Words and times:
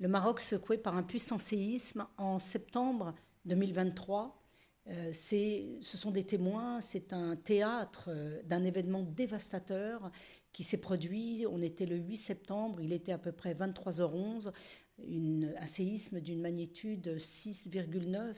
Le 0.00 0.06
Maroc 0.06 0.38
secoué 0.38 0.78
par 0.78 0.96
un 0.96 1.02
puissant 1.02 1.38
séisme 1.38 2.06
en 2.18 2.38
septembre 2.38 3.16
2023. 3.46 4.40
Euh, 4.86 5.12
ce 5.12 5.96
sont 5.96 6.12
des 6.12 6.22
témoins, 6.22 6.80
c'est 6.80 7.12
un 7.12 7.34
théâtre 7.34 8.04
euh, 8.06 8.40
d'un 8.44 8.62
événement 8.64 9.02
dévastateur 9.02 10.12
qui 10.52 10.62
s'est 10.62 10.80
produit. 10.80 11.46
On 11.50 11.60
était 11.62 11.84
le 11.84 11.96
8 11.96 12.16
septembre, 12.16 12.80
il 12.80 12.92
était 12.92 13.10
à 13.10 13.18
peu 13.18 13.32
près 13.32 13.54
23h11. 13.54 14.52
un 15.00 15.66
séisme 15.66 16.20
d'une 16.20 16.42
magnitude 16.42 17.16
6,9 17.16 18.34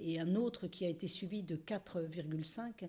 et 0.00 0.18
un 0.18 0.34
autre 0.34 0.66
qui 0.66 0.86
a 0.86 0.88
été 0.88 1.08
suivi 1.08 1.42
de 1.42 1.56
4,5. 1.56 2.88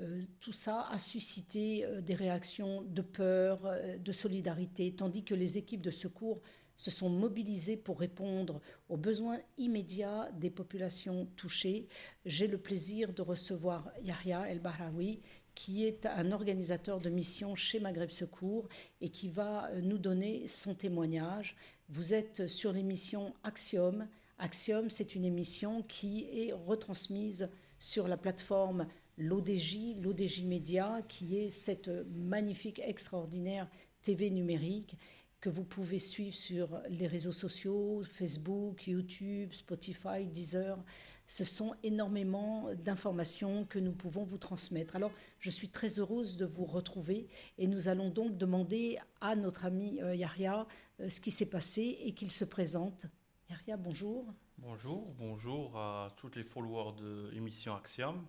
Euh, 0.00 0.20
tout 0.38 0.52
ça 0.52 0.86
a 0.90 0.98
suscité 0.98 1.86
des 2.02 2.14
réactions 2.14 2.82
de 2.82 3.00
peur, 3.00 3.62
de 3.98 4.12
solidarité, 4.12 4.94
tandis 4.94 5.24
que 5.24 5.34
les 5.34 5.56
équipes 5.56 5.82
de 5.82 5.90
secours 5.90 6.42
se 6.76 6.90
sont 6.90 7.08
mobilisés 7.08 7.76
pour 7.76 8.00
répondre 8.00 8.60
aux 8.88 8.96
besoins 8.96 9.38
immédiats 9.58 10.30
des 10.32 10.50
populations 10.50 11.26
touchées. 11.36 11.88
J'ai 12.26 12.46
le 12.46 12.58
plaisir 12.58 13.12
de 13.12 13.22
recevoir 13.22 13.90
Yahya 14.02 14.48
El 14.48 14.60
Bahraoui, 14.60 15.20
qui 15.54 15.84
est 15.84 16.06
un 16.06 16.32
organisateur 16.32 17.00
de 17.00 17.10
mission 17.10 17.54
chez 17.54 17.78
Maghreb 17.78 18.10
Secours 18.10 18.68
et 19.00 19.10
qui 19.10 19.28
va 19.28 19.70
nous 19.82 19.98
donner 19.98 20.48
son 20.48 20.74
témoignage. 20.74 21.56
Vous 21.88 22.12
êtes 22.12 22.48
sur 22.48 22.72
l'émission 22.72 23.34
Axiom. 23.44 24.08
Axiom, 24.38 24.90
c'est 24.90 25.14
une 25.14 25.24
émission 25.24 25.82
qui 25.82 26.26
est 26.32 26.52
retransmise 26.52 27.50
sur 27.78 28.08
la 28.08 28.16
plateforme 28.16 28.86
l'ODJ, 29.16 29.96
l'ODJ 30.00 30.42
Média, 30.42 31.00
qui 31.08 31.36
est 31.36 31.50
cette 31.50 31.90
magnifique, 32.16 32.80
extraordinaire 32.80 33.68
TV 34.02 34.30
numérique 34.30 34.96
que 35.44 35.50
vous 35.50 35.64
pouvez 35.64 35.98
suivre 35.98 36.34
sur 36.34 36.80
les 36.88 37.06
réseaux 37.06 37.30
sociaux, 37.30 38.02
Facebook, 38.02 38.86
YouTube, 38.86 39.52
Spotify, 39.52 40.24
Deezer. 40.24 40.82
Ce 41.26 41.44
sont 41.44 41.74
énormément 41.82 42.70
d'informations 42.72 43.66
que 43.66 43.78
nous 43.78 43.92
pouvons 43.92 44.24
vous 44.24 44.38
transmettre. 44.38 44.96
Alors, 44.96 45.10
je 45.40 45.50
suis 45.50 45.68
très 45.68 45.98
heureuse 45.98 46.38
de 46.38 46.46
vous 46.46 46.64
retrouver 46.64 47.28
et 47.58 47.66
nous 47.66 47.88
allons 47.88 48.08
donc 48.08 48.38
demander 48.38 48.98
à 49.20 49.36
notre 49.36 49.66
ami 49.66 50.00
euh, 50.00 50.14
Yahya 50.14 50.66
euh, 51.00 51.10
ce 51.10 51.20
qui 51.20 51.30
s'est 51.30 51.50
passé 51.50 51.98
et 52.00 52.14
qu'il 52.14 52.30
se 52.30 52.46
présente. 52.46 53.04
Yahya, 53.50 53.76
bonjour. 53.76 54.24
Bonjour, 54.56 55.12
bonjour 55.18 55.76
à 55.76 56.08
tous 56.16 56.30
les 56.36 56.42
followers 56.42 56.96
de 56.98 57.28
l'émission 57.34 57.76
Axiom. 57.76 58.24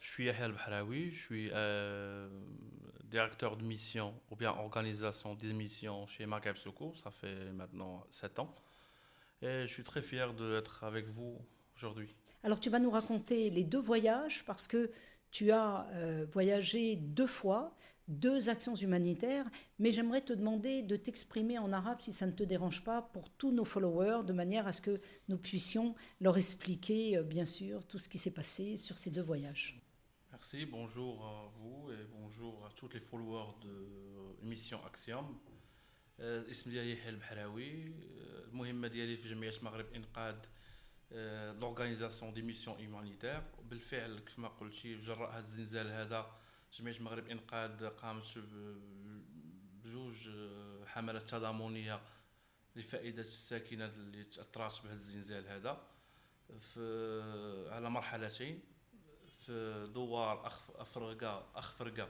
Je 0.00 0.08
suis 0.08 0.26
Yahya 0.26 0.48
Bahraoui, 0.48 1.10
je 1.10 1.18
suis 1.18 1.50
euh, 1.52 2.28
directeur 3.04 3.56
de 3.56 3.64
mission 3.64 4.14
ou 4.30 4.36
bien 4.36 4.50
organisation 4.50 5.34
des 5.34 5.52
missions 5.52 6.06
chez 6.06 6.24
Maghreb 6.26 6.56
Secours. 6.56 6.96
Ça 6.96 7.10
fait 7.10 7.50
maintenant 7.52 8.04
7 8.10 8.38
ans. 8.38 8.54
Et 9.42 9.62
je 9.62 9.66
suis 9.66 9.84
très 9.84 10.02
fier 10.02 10.34
d'être 10.34 10.84
avec 10.84 11.06
vous 11.08 11.38
aujourd'hui. 11.76 12.14
Alors 12.42 12.60
tu 12.60 12.70
vas 12.70 12.78
nous 12.78 12.90
raconter 12.90 13.50
les 13.50 13.64
deux 13.64 13.80
voyages 13.80 14.44
parce 14.46 14.68
que 14.68 14.90
tu 15.30 15.50
as 15.50 15.86
euh, 15.92 16.26
voyagé 16.32 16.96
deux 16.96 17.26
fois, 17.26 17.76
deux 18.06 18.48
actions 18.48 18.74
humanitaires, 18.74 19.46
mais 19.78 19.90
j'aimerais 19.90 20.22
te 20.22 20.32
demander 20.32 20.82
de 20.82 20.96
t'exprimer 20.96 21.58
en 21.58 21.72
arabe 21.72 22.00
si 22.00 22.12
ça 22.12 22.26
ne 22.26 22.32
te 22.32 22.42
dérange 22.42 22.82
pas 22.82 23.02
pour 23.02 23.28
tous 23.30 23.52
nos 23.52 23.64
followers, 23.64 24.24
de 24.24 24.32
manière 24.32 24.66
à 24.66 24.72
ce 24.72 24.80
que 24.80 25.00
nous 25.28 25.36
puissions 25.38 25.94
leur 26.20 26.38
expliquer, 26.38 27.18
euh, 27.18 27.22
bien 27.22 27.44
sûr, 27.44 27.84
tout 27.84 27.98
ce 27.98 28.08
qui 28.08 28.18
s'est 28.18 28.30
passé 28.30 28.76
sur 28.76 28.96
ces 28.96 29.10
deux 29.10 29.22
voyages. 29.22 29.80
Merci, 30.40 30.66
bonjour 30.66 31.26
à 31.26 31.50
vous 31.58 31.90
et 31.90 32.04
bonjour 32.12 32.64
à 32.64 32.70
tous 32.70 32.88
les 32.94 33.00
followers 33.00 33.56
de 33.60 34.36
l'émission 34.40 34.78
Axiom. 34.86 35.34
اسم 36.20 36.70
ديالي 36.70 36.92
يحيى 36.92 37.08
البحراوي 37.08 37.92
المهمه 38.48 38.88
ديالي 38.88 39.16
في 39.16 39.28
جمعيه 39.28 39.52
المغرب 39.58 39.86
انقاذ 39.94 40.36
l'organisation 41.60 42.32
des 42.34 42.42
missions 42.42 42.76
humanitaires 42.76 43.42
بالفعل 43.70 44.18
كيف 44.18 44.38
ما 44.38 44.48
قلتي 44.48 44.96
جراء 44.96 45.30
هذا 45.30 45.38
الزلزال 45.44 45.86
هذا 45.86 46.30
جمعيه 46.72 46.96
المغرب 46.96 47.28
انقاذ 47.28 47.86
قامت 47.86 48.38
بجوج 49.84 50.30
حملات 50.86 51.30
تضامنيه 51.30 52.00
لفائده 52.76 53.22
الساكنه 53.22 53.86
اللي 53.86 54.24
تاثرات 54.24 54.74
بهذا 54.84 54.94
الزلزال 54.96 55.46
هذا 55.46 55.86
على 57.74 57.90
مرحلتين 57.90 58.77
دوار 59.94 60.46
اخ 60.46 60.70
افرقا 60.70 61.46
اخفرقا 61.54 62.08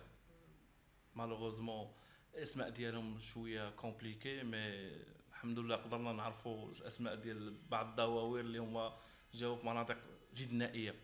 malheureusement 1.15 1.93
الأسماء 2.35 2.71
ديالهم 2.71 3.19
شوية 3.19 3.71
compliqués 3.71 4.43
mais 4.43 4.91
الحمد 5.31 5.59
لله 5.59 5.77
قدرنا 5.77 6.13
نعرفوا 6.13 6.69
الأسماء 6.69 7.15
ديال 7.15 7.57
بعض 7.71 7.89
الدواوير 7.89 8.45
اللي 8.45 8.59
هما 8.59 8.97
جاوا 9.35 9.57
في 9.57 9.67
مناطق 9.67 9.97
جد 10.35 10.53
نائيه 10.53 10.95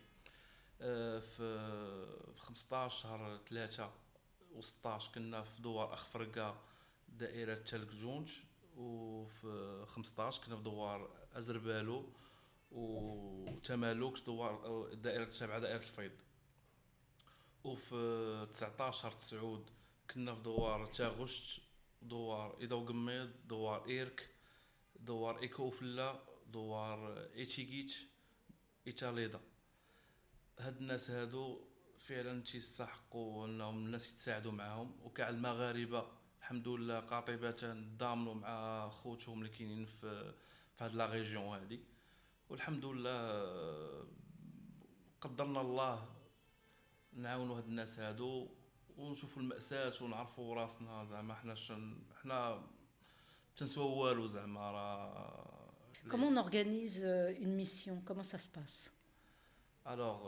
آه، 0.81 1.19
في 1.19 2.33
15 2.37 3.01
شهر 3.01 3.39
3 3.49 3.91
و16 4.55 5.13
كنا 5.15 5.43
في 5.43 5.61
دوار 5.61 5.93
اخفرقا 5.93 6.61
دائرة 7.09 7.55
تلك 7.55 7.87
جونج 7.87 8.31
وفي 8.77 9.83
15 9.87 10.45
كنا 10.45 10.55
في 10.55 10.63
دوار 10.63 11.09
أزربالو 11.33 12.13
وتمالوك 12.71 14.19
دوار 14.19 14.93
دائرة 14.93 15.25
تابعة 15.25 15.59
دائرة 15.59 15.83
الفيض. 15.83 16.11
وفي 17.65 18.47
19 18.53 19.11
تسعود 19.11 19.69
كنا 20.11 20.35
في 20.35 20.41
دوار 20.41 20.85
تاغشت 20.85 21.61
دوار 22.01 22.57
إيدا 22.61 22.75
وقميض 22.75 23.31
دوار 23.47 23.85
إيرك 23.85 24.29
دوار 24.99 25.41
إيكو 25.41 25.69
فلا 25.69 26.19
دوار 26.47 27.27
إيتيكيت 27.35 27.93
إيتاليدا. 28.87 29.41
هاد 30.59 30.77
الناس 30.77 31.11
هادو 31.11 31.61
فعلا 31.97 32.43
تيستحقوا 32.43 33.45
إنهم 33.45 33.77
الناس 33.77 34.11
يتساعدوا 34.11 34.51
معاهم. 34.51 34.95
وكاع 35.03 35.29
المغاربة 35.29 36.07
الحمد 36.39 36.67
لله 36.67 36.99
قاطبه 36.99 37.73
ضامنوا 37.97 38.33
مع 38.33 38.89
خوتهم 38.89 39.39
اللي 39.39 39.49
كاينين 39.49 39.85
في 39.85 40.33
في 40.77 40.83
هاد 40.83 40.95
لا 40.95 41.05
ريجيون 41.05 41.43
هادي. 41.43 41.79
والحمد 42.49 42.85
لله 42.85 43.45
قدرنا 45.21 45.61
الله 45.61 46.14
نعاونوا 47.15 47.57
هاد 47.57 47.65
الناس 47.65 47.99
هادو 47.99 48.47
ونشوفوا 48.97 49.41
المأساة 49.41 49.93
ونعرفوا 50.01 50.55
راسنا. 50.55 51.05
زعما 51.05 51.33
حنا 51.33 51.55
شن 51.55 51.97
حنا 52.21 52.63
تنسوا 53.55 53.83
والو 53.83 54.25
زعما 54.25 54.71
راه. 54.71 55.55
Comment 56.07 56.27
on 56.27 56.37
organise 56.37 57.01
euh, 57.03 57.43
une 57.43 57.55
mission? 57.55 58.01
Comment 58.05 58.23
ça 58.23 58.37
se 58.37 58.47
passe? 58.47 58.91
Alors, 59.85 60.21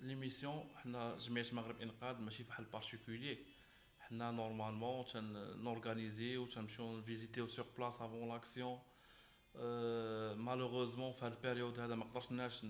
les 0.00 0.14
missions 0.14 0.68
حنا 0.76 1.16
جمعيه 1.16 1.44
المغرب 1.50 1.80
إنقاذ 1.80 2.20
ماشي 2.20 2.44
فحال 2.44 2.64
particulier 2.64 3.38
حنا 4.00 4.30
normalement 4.30 5.04
تن 5.04 5.30
organisiو 5.30 6.46
تنمشيو 6.46 6.98
ن 6.98 7.04
visitiو 7.04 7.46
sur 7.46 7.66
place 7.78 8.02
avant 8.02 8.28
l'action 8.28 8.78
malheureusement 10.36 11.12
في 11.12 11.24
هاد 11.24 11.32
ال 11.32 11.38
période 11.38 11.80
هذا 11.80 11.94
ما 11.94 12.04
قدرتناش 12.04 12.64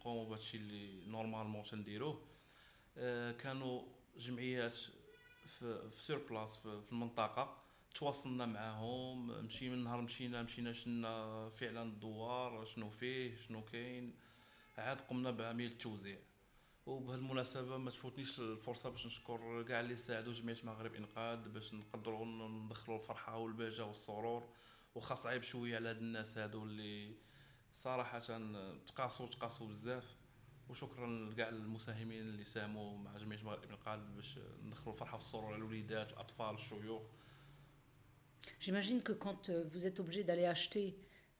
نقوموا 0.00 0.28
بهادشي 0.28 0.56
اللي 0.56 1.06
normalement 1.06 1.62
تنديروه 1.62 2.22
كانوا 3.38 3.82
جمعيات 4.16 4.76
في, 5.46 5.90
في 5.90 6.02
sur 6.02 6.18
place 6.30 6.58
في, 6.58 6.82
المنطقة. 6.92 7.62
تواصلنا 7.94 8.46
معاهم 8.46 9.44
مشي 9.44 9.70
من 9.70 9.84
نهار 9.84 10.00
مشينا 10.00 10.42
مشينا 10.42 10.72
شنا 10.72 11.48
فعلا 11.48 11.82
الدوار 11.82 12.64
شنو 12.64 12.90
فيه 12.90 13.36
شنو 13.36 13.64
كاين. 13.64 14.16
عاد 14.78 15.00
قمنا 15.00 15.30
بعمليه 15.30 15.66
التوزيع. 15.66 16.18
وبهالمناسبة 16.86 17.76
ما 17.76 17.90
تفوتنيش 17.90 18.40
الفرصة 18.40 18.90
باش 18.90 19.06
نشكر 19.06 19.62
كاع 19.62 19.80
اللي 19.80 19.96
ساعدوا 19.96 20.32
جمعية 20.32 20.56
المغرب 20.62 20.94
إنقاذ 20.94 21.48
باش 21.48 21.74
نقدروا 21.74 22.24
ندخلوا 22.48 22.98
الفرحة 22.98 23.36
والبهجة 23.36 23.84
والسرور. 23.84 24.48
وخا 24.94 25.14
صعيب 25.14 25.42
شوية 25.42 25.76
على 25.76 25.88
هاد 25.88 25.96
الناس 25.96 26.38
هادو 26.38 26.64
اللي 26.64 27.14
صراحه 27.73 28.19
تقاسوا 28.87 29.27
تقاسوا 29.27 29.67
بزاف 29.67 30.15
وشكرا 30.69 31.29
لكاع 31.29 31.49
المساهمين 31.49 32.21
اللي 32.21 32.45
ساهموا 32.45 32.97
مع 32.97 33.17
جمعيه 33.17 33.39
المغرب 33.39 33.63
الانقاذ 33.63 33.99
باش 34.15 34.39
ندخلوا 34.63 34.93
الفرحه 34.93 35.15
والسرور 35.15 35.45
على 35.45 35.55
الوليدات 35.55 36.11
الاطفال 36.11 36.55
الشيوخ 36.55 37.01
J'imagine 38.59 39.01
que 39.01 39.11
quand 39.11 39.49
euh, 39.49 39.63
vous 39.71 39.87
êtes 39.87 39.99
obligé 39.99 40.23
d'aller 40.23 40.45
acheter 40.45 40.95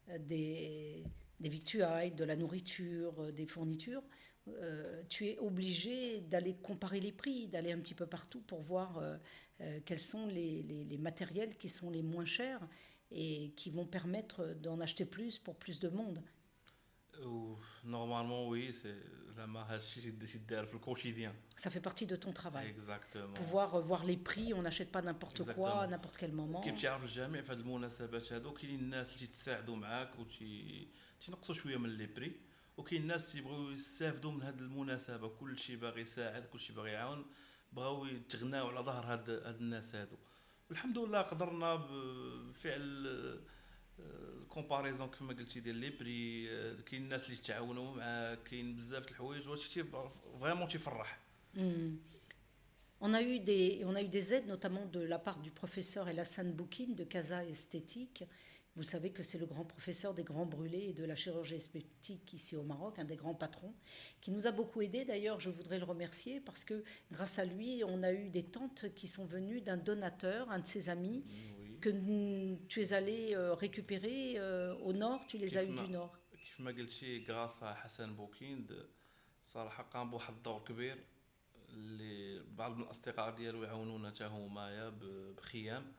euh, 0.09 0.17
des, 0.17 1.03
des 1.39 1.49
victuailles, 1.49 2.11
de 2.11 2.23
la 2.23 2.35
nourriture, 2.35 3.13
euh, 3.19 3.31
des 3.31 3.45
fournitures, 3.45 4.01
euh, 4.47 5.01
tu 5.09 5.27
es 5.27 5.39
obligé 5.39 6.21
d'aller 6.21 6.55
comparer 6.55 6.99
les 6.99 7.11
prix, 7.11 7.47
d'aller 7.47 7.71
un 7.71 7.79
petit 7.79 7.95
peu 7.95 8.05
partout 8.05 8.41
pour 8.41 8.61
voir 8.61 8.97
euh, 8.97 9.17
euh, 9.61 9.79
quels 9.85 9.99
sont 9.99 10.27
les, 10.27 10.61
les, 10.63 10.83
les, 10.83 10.97
matériels 10.97 11.55
qui 11.57 11.67
sont 11.67 11.89
les 11.89 12.03
moins 12.03 12.25
chers 12.25 12.61
et 13.11 13.51
qui 13.55 13.69
vont 13.69 13.85
permettre 13.85 14.55
d'en 14.61 14.79
acheter 14.79 15.05
plus 15.05 15.37
pour 15.37 15.55
plus 15.55 15.79
de 15.79 15.89
monde. 15.89 16.21
Normalement, 17.83 18.47
oui, 18.49 18.73
c'est 18.73 18.95
Ça 21.57 21.69
fait 21.69 21.79
partie 21.79 22.05
de 22.05 22.15
ton 22.15 22.31
travail. 22.31 22.67
Exactement. 22.67 23.33
Pouvoir 23.33 23.81
voir 23.81 24.05
les 24.05 24.17
prix, 24.17 24.53
on 24.53 24.61
n'achète 24.61 24.91
pas 24.91 25.01
n'importe 25.01 25.43
quoi 25.53 25.81
à 25.81 25.87
n'importe 25.87 26.17
quel 26.17 26.31
moment. 26.31 26.61
كيف 26.63 26.81
تعرف 26.81 27.03
الجميع 27.03 27.41
في 27.41 27.51
هذه 27.51 27.59
المناسبات 27.59 28.33
هذو 28.33 28.53
كاين 28.53 28.79
الناس 28.79 29.15
اللي 29.15 29.27
تساعدوا 29.27 29.75
معاك 29.75 30.11
وتنقصوا 30.19 31.55
شويه 31.55 31.77
من 31.77 31.89
لي 31.89 32.07
بري 32.07 32.31
وكاين 32.77 33.01
الناس 33.01 33.35
يبغوا 33.35 33.71
يستافدوا 33.71 34.31
من 34.31 34.43
هذه 34.43 34.59
المناسبه 34.59 35.27
كل 35.27 35.59
شيء 35.59 35.75
باغي 35.75 36.01
يساعد 36.01 36.45
كل 36.45 36.59
شيء 36.59 36.75
باغي 36.75 36.91
يعاون 36.91 37.25
بغاو 37.73 38.05
يتغناو 38.05 38.67
على 38.67 38.79
ظهر 38.79 39.05
هاد, 39.05 39.29
هاد 39.29 39.55
الناس 39.55 39.95
هادو 39.95 40.17
والحمد 40.70 40.98
لله 40.98 41.20
قدرنا 41.22 41.76
بفعل 41.76 43.06
ال 43.98 44.07
comparaison 44.07 45.08
كما 45.08 45.32
قلتي 45.32 45.60
ديال 45.60 45.76
les 45.76 45.90
prix 45.90 46.46
كاين 46.82 47.02
الناس 47.02 47.24
اللي 47.26 47.36
تعاونوا 47.36 47.96
مع 47.96 48.34
كاين 48.34 48.76
بزاف 48.76 49.10
الحوايج 49.10 49.48
وهادشي 49.48 49.84
فريمون 50.40 50.68
تيفرح 50.68 51.20
On 53.02 53.14
a, 53.14 53.22
eu 53.22 53.38
des, 53.38 53.82
on 53.86 53.94
a 53.94 54.02
eu 54.02 54.08
des 54.08 54.34
aides, 54.34 54.46
notamment 54.46 54.84
de 54.84 55.00
la 55.00 55.18
part 55.18 55.38
du 55.38 55.50
professeur 55.50 56.06
Elassane 56.06 56.52
Boukine 56.52 56.94
de 56.94 57.04
Casa 57.04 57.42
Esthétique, 57.46 58.24
Vous 58.75 58.83
savez 58.83 59.11
que 59.11 59.23
c'est 59.23 59.37
le 59.37 59.45
grand 59.45 59.63
professeur 59.63 60.13
des 60.13 60.25
grands 60.25 60.45
brûlés 60.45 60.89
et 60.89 60.93
de 60.93 61.05
la 61.05 61.15
chirurgie 61.15 61.55
esthétique 61.55 62.33
ici 62.33 62.57
au 62.57 62.63
Maroc, 62.63 62.99
un 62.99 63.05
des 63.05 63.15
grands 63.15 63.33
patrons, 63.33 63.73
qui 64.19 64.31
nous 64.31 64.47
a 64.47 64.51
beaucoup 64.51 64.81
aidés. 64.81 65.05
D'ailleurs, 65.05 65.39
je 65.39 65.49
voudrais 65.49 65.79
le 65.79 65.85
remercier 65.85 66.41
parce 66.41 66.65
que 66.65 66.83
grâce 67.09 67.39
à 67.39 67.45
lui, 67.45 67.83
on 67.85 68.03
a 68.03 68.11
eu 68.11 68.29
des 68.29 68.43
tantes 68.43 68.93
qui 68.93 69.07
sont 69.07 69.25
venues 69.25 69.61
d'un 69.61 69.77
donateur, 69.77 70.51
un 70.51 70.59
de 70.59 70.65
ses 70.65 70.89
amis, 70.89 71.23
que 71.79 71.89
tu 72.67 72.81
es 72.81 72.91
allé 72.91 73.33
euh, 73.33 73.53
récupérer 73.53 74.35
euh, 74.37 74.75
au 74.79 74.91
nord, 74.91 75.25
tu 75.27 75.37
les 75.37 75.55
as 75.55 75.63
eu 75.63 75.73
du 75.73 75.89
nord. 75.89 76.17
grâce 77.25 77.61
à 77.61 77.77
Hassan 77.83 78.13
Boukinde 78.13 78.89
صراحه 79.45 79.83
قام 79.83 80.11
بواحد 80.11 80.33
الدور 80.33 80.63
كبير 80.63 81.03
اللي 81.69 82.43
بعض 82.57 82.77
من 82.77 82.83
الاصدقاء 82.83 83.35
ديالو 83.35 83.63
يعاونونا 83.63 84.09
حتى 84.09 84.25
هما 84.25 84.89
بخيام 85.37 85.93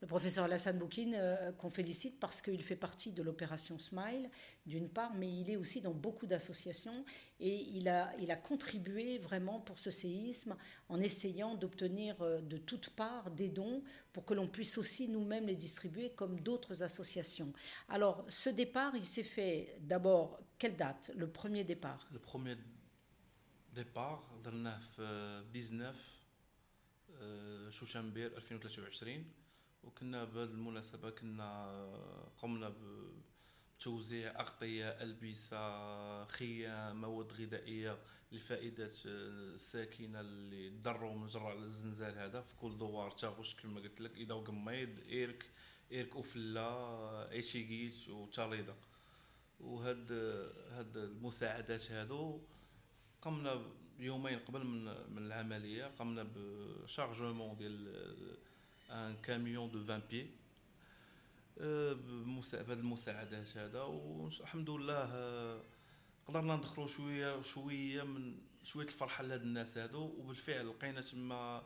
le 0.00 0.06
professeur 0.06 0.44
Alassane 0.44 0.78
Boukine, 0.78 1.14
euh, 1.14 1.52
qu'on 1.52 1.70
félicite 1.70 2.20
parce 2.20 2.42
qu'il 2.42 2.62
fait 2.62 2.76
partie 2.76 3.12
de 3.12 3.22
l'opération 3.22 3.78
Smile, 3.78 4.28
d'une 4.66 4.90
part, 4.90 5.14
mais 5.14 5.32
il 5.32 5.50
est 5.50 5.56
aussi 5.56 5.80
dans 5.80 5.94
beaucoup 5.94 6.26
d'associations 6.26 7.04
et 7.40 7.62
il 7.70 7.88
a, 7.88 8.14
il 8.18 8.30
a 8.30 8.36
contribué 8.36 9.18
vraiment 9.18 9.58
pour 9.58 9.78
ce 9.78 9.90
séisme 9.90 10.54
en 10.90 11.00
essayant 11.00 11.54
d'obtenir 11.54 12.20
euh, 12.20 12.42
de 12.42 12.58
toutes 12.58 12.90
parts 12.90 13.30
des 13.30 13.48
dons 13.48 13.82
pour 14.12 14.26
que 14.26 14.34
l'on 14.34 14.48
puisse 14.48 14.76
aussi 14.76 15.08
nous-mêmes 15.08 15.46
les 15.46 15.56
distribuer 15.56 16.10
comme 16.10 16.40
d'autres 16.40 16.82
associations. 16.82 17.52
Alors, 17.88 18.26
ce 18.28 18.50
départ, 18.50 18.94
il 18.96 19.04
s'est 19.04 19.22
fait 19.22 19.78
d'abord, 19.80 20.38
quelle 20.58 20.76
date? 20.76 21.10
Le 21.16 21.26
premier 21.26 21.64
départ? 21.64 22.06
Le 22.12 22.18
premier 22.18 22.56
ديبار 23.76 24.40
درناه 24.44 24.78
في 24.78 25.44
19 25.52 25.94
شوشنبير 27.70 28.36
2023 28.36 29.24
وكنا 29.84 30.24
بهذه 30.24 30.48
المناسبة 30.48 31.10
كنا 31.10 31.68
قمنا 32.38 32.74
بتوزيع 33.78 34.40
أغطية 34.40 34.88
ألبسة 34.88 36.24
خيام 36.24 37.00
مواد 37.00 37.32
غذائية 37.32 37.98
لفائدة 38.32 38.90
الساكنة 39.04 40.20
اللي 40.20 40.70
ضروا 40.70 41.14
من 41.14 41.26
جراء 41.26 41.56
الزلزال 41.56 42.18
هذا 42.18 42.40
في 42.40 42.56
كل 42.56 42.78
دوار 42.78 43.10
تاغوش 43.10 43.54
كما 43.54 43.80
قلت 43.80 44.00
لك 44.00 44.16
إذا 44.16 44.34
وقميض 44.34 45.00
إيرك 45.08 45.50
إيرك 45.92 46.16
أوفلا 46.16 47.30
إيشيغيت 47.32 48.08
وتاليدا 48.08 48.74
وهاد 49.60 50.12
هاد 50.70 50.96
المساعدات 50.96 51.90
هادو 51.90 52.40
قمنا 53.26 53.62
يومين 53.98 54.38
قبل 54.38 54.64
من 54.64 54.84
من 54.84 55.26
العملية 55.26 55.84
قمنا 55.98 56.26
ب 56.36 56.47
chargement 56.47 57.56
ديال 57.56 57.88
un 58.90 59.16
camion 59.22 59.70
de 59.70 59.82
20 59.82 60.02
P. 60.10 60.30
بهذه 61.56 62.72
المساعدات 62.72 63.56
هذا 63.56 63.82
والحمد 63.82 64.70
لله 64.70 65.10
قدرنا 66.26 66.56
ندخلوا 66.56 66.86
شوية 66.86 67.42
شوية 67.42 68.02
من 68.02 68.38
شوية 68.64 68.86
الفرحة 68.86 69.24
لهاد 69.24 69.42
الناس 69.42 69.78
هادو. 69.78 70.02
وبالفعل 70.18 70.68
لقينا 70.68 71.00
تما 71.00 71.62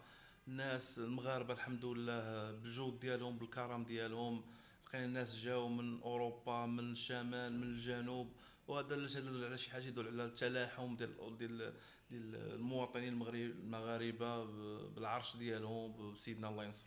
الناس 0.48 0.98
المغاربه 0.98 1.54
الحمد 1.54 1.84
لله 1.84 2.52
بالجود 2.52 3.00
ديالهم 3.00 3.38
بالكرم 3.38 3.84
ديالهم. 3.84 4.44
لقينا 4.86 5.04
الناس 5.04 5.44
جاو 5.44 5.68
من 5.68 6.00
أوروبا 6.02 6.66
من 6.66 6.92
الشمال 6.92 7.52
من 7.52 7.62
الجنوب. 7.62 8.32
وهذا 8.70 8.94
اللي 8.94 9.18
يدل 9.18 9.44
على 9.44 9.58
شي 9.58 9.70
حاجة 9.70 9.84
يدل 9.84 10.06
على 10.08 10.24
التلاحم 10.24 10.96
ديال 10.96 11.36
ديال 11.38 11.74
ديال 12.10 12.34
المواطنين 12.34 13.22
المغاربة 13.22 14.44
بالعرش 14.88 15.36
ديالهم 15.36 16.12
بسيدنا 16.12 16.48
الله 16.48 16.64
ينصر. 16.64 16.86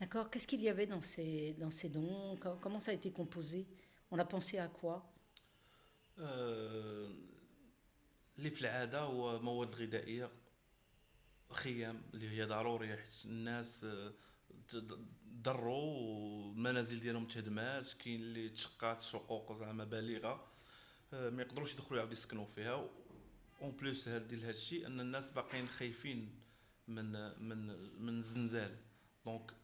D'accord. 0.00 0.30
Qu'est-ce 0.30 0.46
qu'il 0.46 0.62
y 0.62 0.68
avait 0.68 0.86
dans 0.86 1.00
ces, 1.00 1.54
dans 1.58 1.70
ces 1.70 1.88
dons? 1.88 2.36
Comment 2.62 2.80
ça 2.80 2.90
a 2.90 2.94
été 2.94 3.10
composé? 3.10 3.66
On 4.10 4.18
a 4.18 4.24
pensé 4.24 4.58
à 4.58 4.68
quoi? 4.68 5.08
اللي 8.38 8.50
في 8.50 8.60
العاده 8.60 9.00
هو 9.00 9.42
مواد 9.42 9.74
غذائيه 9.74 10.30
خيام 11.50 12.02
اللي 12.14 12.28
هي 12.30 12.44
ضروريه 12.44 12.96
حيت 12.96 13.24
الناس 13.24 13.86
ضروا 15.42 15.98
والمنازل 15.98 17.00
ديالهم 17.00 17.26
تهدمات 17.26 17.92
كاين 17.92 18.20
اللي 18.20 18.48
تشقات 18.48 19.00
شقوق 19.00 19.52
زعما 19.52 19.84
بالغه 19.84 20.51
ما 21.12 21.42
يقدروش 21.42 21.72
يدخلوا 21.72 21.96
يعاودوا 21.96 22.12
يسكنوا 22.12 22.46
فيها. 22.46 22.88
en 23.62 23.70
plus 23.70 24.08
هاد 24.08 24.34
هذا 24.34 24.50
الشيء 24.50 24.86
أن 24.86 25.00
الناس 25.00 25.30
باقيين 25.30 25.68
خايفين 25.68 26.38
من 26.88 27.12
من 27.48 27.66
من 28.02 28.18
الزلزال. 28.18 28.76
donc 29.24 29.54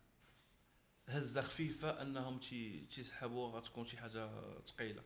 هزة 1.08 1.42
خفيفة 1.42 2.02
أنهم 2.02 2.38
تيسحبوها 2.90 3.56
غتكون 3.56 3.86
شي 3.86 3.96
حاجة 3.96 4.30
ثقيلة. 4.66 5.02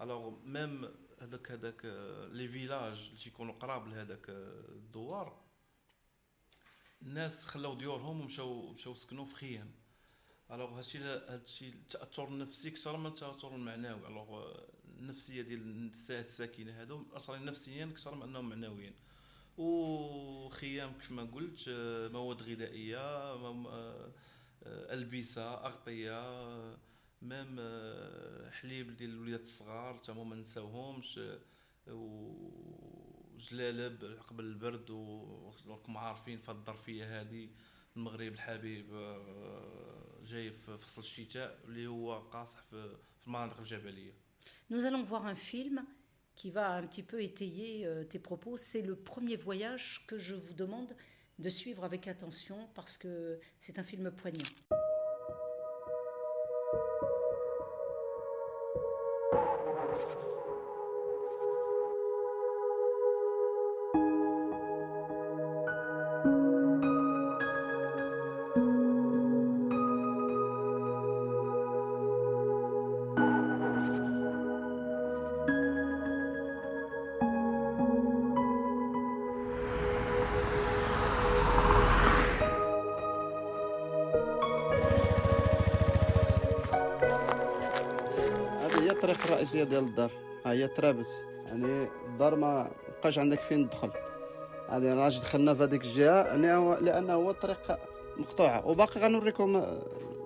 alors 0.00 0.38
même 0.44 0.88
هذاك 1.20 1.50
هذاك 1.50 1.84
les 2.32 2.48
villages 2.48 3.06
اللي 3.06 3.18
تيكونوا 3.18 3.54
قراب 3.54 3.88
لهذاك 3.88 4.26
الدوار 4.28 5.40
الناس 7.02 7.44
خلاو 7.44 7.74
ديورهم 7.74 8.20
ومشاو 8.20 8.72
مشاو 8.72 8.94
سكنوا 8.94 9.24
في 9.24 9.34
خيام. 9.34 9.70
alors 10.50 10.78
هادشي 10.78 10.98
هادشي 10.98 11.68
التاثر 11.68 12.28
النفسي 12.28 12.68
أكثر 12.68 12.96
من 12.96 13.06
التاثر 13.06 13.54
المعنوي. 13.54 14.08
alors 14.08 14.54
النفسية 15.00 15.42
ديال 15.42 15.90
الساكنة 16.10 16.80
هادو 16.80 17.04
أصلا 17.12 17.38
نفسيا 17.38 17.84
أكثر 17.84 18.14
من 18.14 18.22
أنهم 18.22 18.48
معنويا. 18.48 18.94
وخيام 19.58 20.92
كيف 20.92 21.12
ما 21.12 21.22
قلت 21.22 21.64
مواد 22.12 22.42
غذائية 22.42 22.98
آه، 22.98 24.12
ألبسة 24.64 25.66
أغطية 25.66 26.20
ميم 27.22 27.56
آه، 27.58 28.50
حليب 28.50 28.96
ديال 28.96 29.10
الوليدات 29.10 29.42
الصغار 29.42 29.96
تا 29.98 30.12
ما 30.12 30.36
نساوهمش 30.36 31.20
وجلالب 33.36 34.18
قبل 34.28 34.44
البرد 34.44 34.90
وراكم 34.90 35.96
عارفين 35.96 36.38
في 36.38 36.48
الظرفية 36.48 37.20
هذه 37.20 37.48
المغرب 37.96 38.32
الحبيب 38.32 38.94
آه، 38.94 40.20
جاي 40.24 40.50
في 40.50 40.78
فصل 40.78 41.02
الشتاء 41.02 41.60
اللي 41.64 41.86
هو 41.86 42.18
قاصح 42.18 42.62
في 42.62 42.96
المناطق 43.26 43.58
الجبلية. 43.58 44.29
Nous 44.70 44.84
allons 44.84 45.02
voir 45.02 45.26
un 45.26 45.34
film 45.34 45.84
qui 46.36 46.52
va 46.52 46.74
un 46.74 46.86
petit 46.86 47.02
peu 47.02 47.20
étayer 47.20 47.84
euh, 47.86 48.04
tes 48.04 48.20
propos. 48.20 48.56
C'est 48.56 48.82
le 48.82 48.94
premier 48.94 49.36
voyage 49.36 50.04
que 50.06 50.16
je 50.16 50.36
vous 50.36 50.54
demande 50.54 50.94
de 51.40 51.48
suivre 51.48 51.82
avec 51.82 52.06
attention 52.06 52.68
parce 52.74 52.96
que 52.96 53.40
c'est 53.58 53.80
un 53.80 53.84
film 53.84 54.12
poignant. 54.12 54.46
الرئيسيه 89.54 89.70
ديال 89.70 89.84
الدار. 89.84 90.10
هي 90.46 90.68
ترابت. 90.68 91.24
يعني 91.46 91.88
الدار 92.06 92.36
ما 92.36 92.70
بقاش 92.88 93.18
عندك 93.18 93.38
فين 93.38 93.70
تدخل. 93.70 93.90
هذه 94.68 94.94
راج 94.94 95.20
دخلنا 95.20 95.54
في 95.54 95.62
هذيك 95.62 95.82
الجهة. 95.82 96.24
يعني 96.26 96.80
لأنه 96.80 97.14
هو 97.14 97.30
الطريق 97.30 97.78
مقطوعة. 98.16 98.66
وباقي 98.66 99.00
غنوريكم 99.00 99.62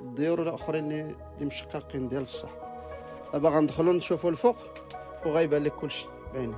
الديور 0.00 0.42
الأخرين 0.42 0.92
اللي 0.92 1.14
مشققين 1.40 2.08
ديال 2.08 2.24
بصح 2.24 2.50
دابا 3.32 3.48
غندخلوا 3.48 3.92
نشوفوا 3.92 4.30
الفوق 4.30 4.56
وغيبان 5.26 5.64
لك 5.64 5.72
كلشي. 5.72 6.06
بعينك 6.34 6.56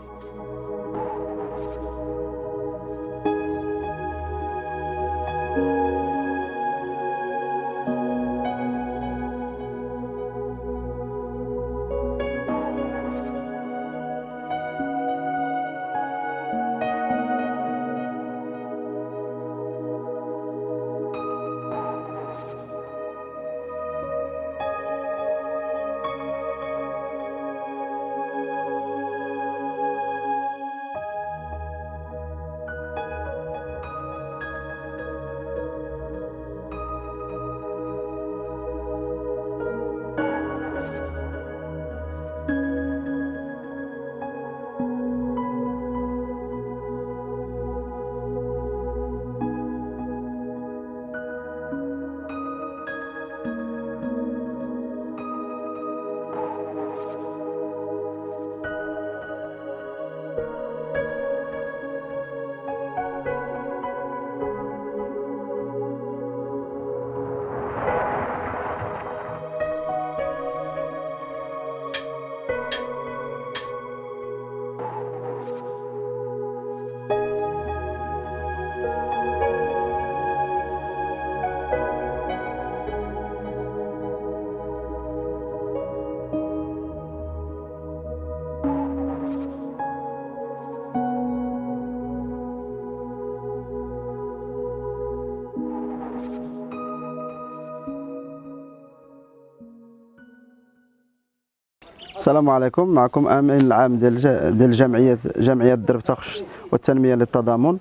السلام 102.27 102.51
عليكم. 102.51 102.89
معكم 102.89 103.29
أمين 103.29 103.61
العام 103.61 103.97
ديال 103.97 104.17
ديال 104.59 104.73
جمعية 104.73 105.19
جمعية 105.39 105.75
درب 105.75 106.01
تخش 106.01 106.43
والتنمية 106.73 107.15
للتضامن. 107.15 107.79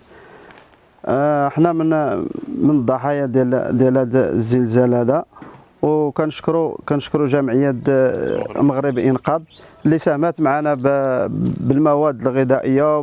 آه، 1.05 1.49
حنا 1.49 1.73
من 1.73 1.89
من 2.61 2.69
الضحايا 2.69 3.25
ديال 3.25 3.77
ديال 3.77 3.97
هذا 3.97 4.29
الزلزال 4.29 4.93
هذا. 4.93 5.25
وكنشكروا 5.81 6.75
كنشكروا 6.89 7.27
جمعية 7.27 7.75
المغرب 7.87 8.97
إنقاذ 8.97 9.41
اللي 9.85 9.97
ساهمت 9.97 10.39
معنا 10.39 10.73
بالمواد 11.59 12.21
الغذائية 12.21 13.01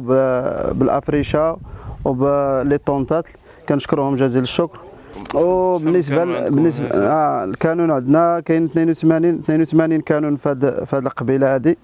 بالأفريشة 0.79 1.57
وبلي 2.05 2.79
طونطات 2.79 3.29
كنشكرهم 3.69 4.17
جزيل 4.17 4.43
الشكر. 4.43 4.79
وبالنسبه 5.35 6.25
بالنسبة 6.49 6.87
آه. 6.87 7.45
الكانون 7.45 7.91
عندنا 7.91 8.41
كاين 8.41 8.65
82 8.65 9.39
82 9.39 10.01
كانون 10.01 10.37
في 10.37 10.49
هذه 10.49 10.99
القبيلة 10.99 11.55
هذه 11.55 11.77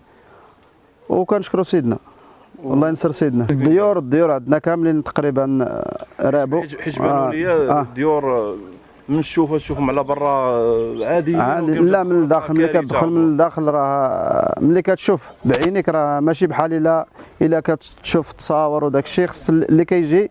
وكنشكروا 1.09 1.65
سيدنا. 1.65 1.99
والله 2.63 2.89
ينصر 2.89 3.13
سيدنا. 3.13 3.47
الديور 3.51 3.99
الديور 3.99 4.31
عندنا 4.31 4.59
كاملين 4.59 5.03
تقريبا 5.05 5.75
رابوا 6.21 6.63
حيت 6.81 6.99
بانوا 6.99 7.31
لي 7.33 7.49
آه. 7.49 7.81
الديور 7.83 8.57
من 9.09 9.21
تشوفها 9.21 9.59
تشوفهم 9.59 9.91
على 9.91 10.05
برا 10.05 11.05
عادي 11.05 11.37
عادي. 11.37 11.75
لا 11.75 12.03
من 12.03 12.23
الداخل 12.23 12.55
ملي 12.55 12.69
كتدخل 12.69 13.09
من 13.11 13.25
الداخل 13.33 13.63
راه 13.63 14.55
ملي 14.61 14.83
كتشوف. 14.83 15.31
بعينيك 15.45 15.89
راه 15.89 16.21
ماشي 16.21 16.47
بحال 16.47 16.73
إلا 16.73 17.07
إلا 17.43 17.61
كتشوف 17.61 18.31
التصاور 18.31 18.85
وداك 18.85 19.05
الشيء 19.05 19.27
خص 19.27 19.49
اللي 19.49 19.85
كيجي 19.85 20.31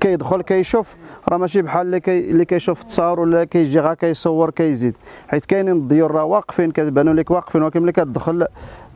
كيدخل 0.00 0.42
كيشوف. 0.42 0.96
راه 1.28 1.36
ماشي 1.36 1.62
بحال 1.62 1.86
اللي 1.86 2.00
كي 2.00 2.30
اللي 2.30 2.44
كيشوف 2.44 2.80
التصاور 2.80 3.20
ولا 3.20 3.44
كيجي 3.44 3.80
غا 3.80 3.94
كيصور 3.94 4.50
كيزيد. 4.50 4.96
حيت 5.28 5.46
كاينين 5.46 5.76
الضيور 5.76 6.10
راه 6.10 6.24
واقفين 6.24 6.70
كتبانوا 6.70 7.14
لك 7.14 7.30
واقفين 7.30 7.62
ولكن 7.62 7.82
ملي 7.82 7.92
كتدخل 7.92 8.46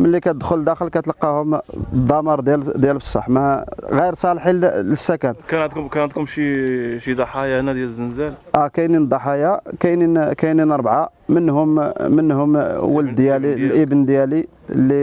ملي 0.00 0.21
كتدخل 0.21 0.64
داخل 0.64 0.88
كتلقاهم 0.88 1.61
الدمار 1.92 2.40
ديال 2.40 2.80
ديال 2.80 2.97
بصح. 2.99 3.28
ما 3.28 3.64
غير 3.93 4.14
صالحين 4.14 4.55
للسكن. 4.61 5.35
كان 5.49 5.61
عندكم 5.61 5.88
كان 5.88 6.02
عندكم 6.02 6.26
شي 6.26 7.00
شي 7.00 7.14
ضحايا 7.14 7.61
هنا 7.61 7.73
ديال 7.73 7.88
الزلزال 7.88 8.35
آه 8.55 8.69
كاينين 8.69 9.09
ضحايا 9.09 9.61
كاينين 9.81 10.33
كاينين 10.33 10.71
أربعة 10.71 11.11
منهم 11.28 11.93
منهم 12.00 12.57
ولد 12.78 13.14
ديالي 13.14 13.52
الابن 13.52 14.07
ديالي 14.07 14.47
اللي 14.71 14.95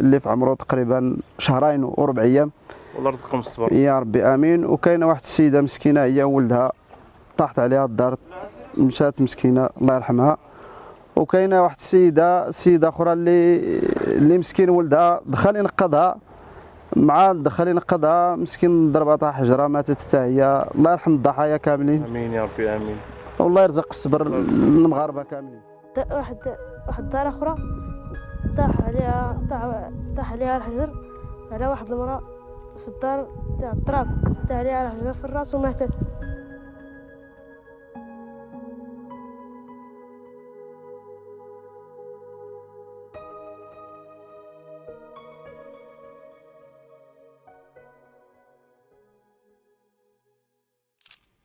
اللي 0.00 0.20
في 0.20 0.28
عمره 0.28 0.54
تقريبا 0.54 1.16
شهرين 1.38 1.84
وربع 1.84 2.22
أيام. 2.22 2.50
الله 2.98 3.10
يرزقكم 3.10 3.38
الصبر. 3.38 3.72
يا 3.72 3.98
ربي 3.98 4.24
آمين. 4.24 4.64
وكاينة 4.64 5.08
واحد 5.08 5.20
السيدة 5.20 5.60
مسكينة 5.60 6.00
هي 6.00 6.22
ولدها 6.22 6.72
طاحت 7.36 7.58
عليها 7.58 7.84
الدار 7.84 8.16
مشات 8.78 9.22
مسكينة 9.22 9.68
الله 9.80 9.94
يرحمها. 9.94 10.36
وكاينة 11.16 11.62
واحد 11.62 11.76
السيده 11.76 12.50
سيدة 12.50 12.88
أخرى 12.88 13.12
اللي 13.12 13.58
اللي 14.06 14.38
مسكين 14.38 14.70
ولدها 14.70 15.20
دخل 15.26 15.56
ينقذها. 15.56 16.16
مع 16.96 17.32
دخل 17.32 17.68
ينقذها 17.68 18.36
مسكين 18.36 18.92
ضربها 18.92 19.16
طاح 19.16 19.38
حجرة 19.38 19.66
ماتت 19.66 20.00
حتى 20.00 20.16
هي. 20.16 20.68
الله 20.74 20.92
يرحم 20.92 21.14
الضحايا 21.14 21.56
كاملين. 21.56 22.04
آمين 22.04 22.32
يا 22.32 22.42
ربي 22.42 22.76
آمين. 22.76 22.96
والله 23.38 23.62
يرزق 23.62 23.86
الصبر 23.90 24.28
للمغاربه 24.28 25.22
كاملين. 25.22 25.60
واحد 26.10 26.36
واحد 26.86 27.04
الدار 27.04 27.28
أخرى 27.28 27.56
طاح 28.56 28.80
عليها 28.80 29.38
طاح 30.16 30.32
عليها 30.32 30.56
الحجر 30.56 30.90
على 31.52 31.66
واحد 31.66 31.90
المرأة 31.90 32.20
في 32.76 32.88
الدار 32.88 33.26
تاع 33.60 33.72
التراب 33.72 34.08
طاح 34.48 34.58
عليها 34.58 34.76
على 34.76 34.90
حجر 34.90 35.12
في 35.12 35.24
الراس 35.24 35.54
وماتت. 35.54 35.90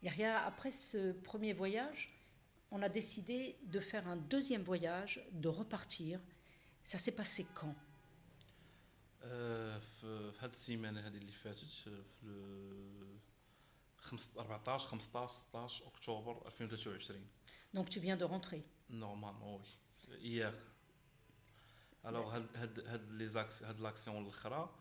Yahya, 0.06 0.44
après 0.44 0.72
ce 0.72 1.12
premier 1.12 1.52
voyage, 1.52 2.12
on 2.70 2.82
a 2.82 2.88
décidé 2.88 3.56
de 3.64 3.80
faire 3.80 4.08
un 4.08 4.16
deuxième 4.16 4.62
voyage, 4.62 5.24
de 5.32 5.48
repartir. 5.48 6.20
Ça 6.84 6.98
s'est 6.98 7.12
passé 7.12 7.46
quand 7.54 7.74
في 9.80 10.32
هاد 10.40 10.50
السيمانه 10.50 11.00
هذه 11.00 11.16
اللي 11.16 11.32
فاتت 11.32 11.64
في 11.64 11.98
14 14.38 14.88
15 14.88 15.28
16 15.28 15.86
اكتوبر 15.86 16.46
2023 16.46 17.20
Donc 17.74 17.88
tu 17.88 18.00
viens 18.00 18.16
de 18.16 18.24
rentrer 18.24 18.62
Normalement 18.90 19.60
oui 19.60 19.70
hier 20.20 20.52
alors 22.04 22.32
هاد 22.32 22.46
هاد 22.56 22.80
هاد 22.80 23.12
لي 23.12 23.26
زاكس 23.26 23.62
هاد 23.62 23.80
لاكسيون 23.80 24.22
الاخرى 24.22 24.74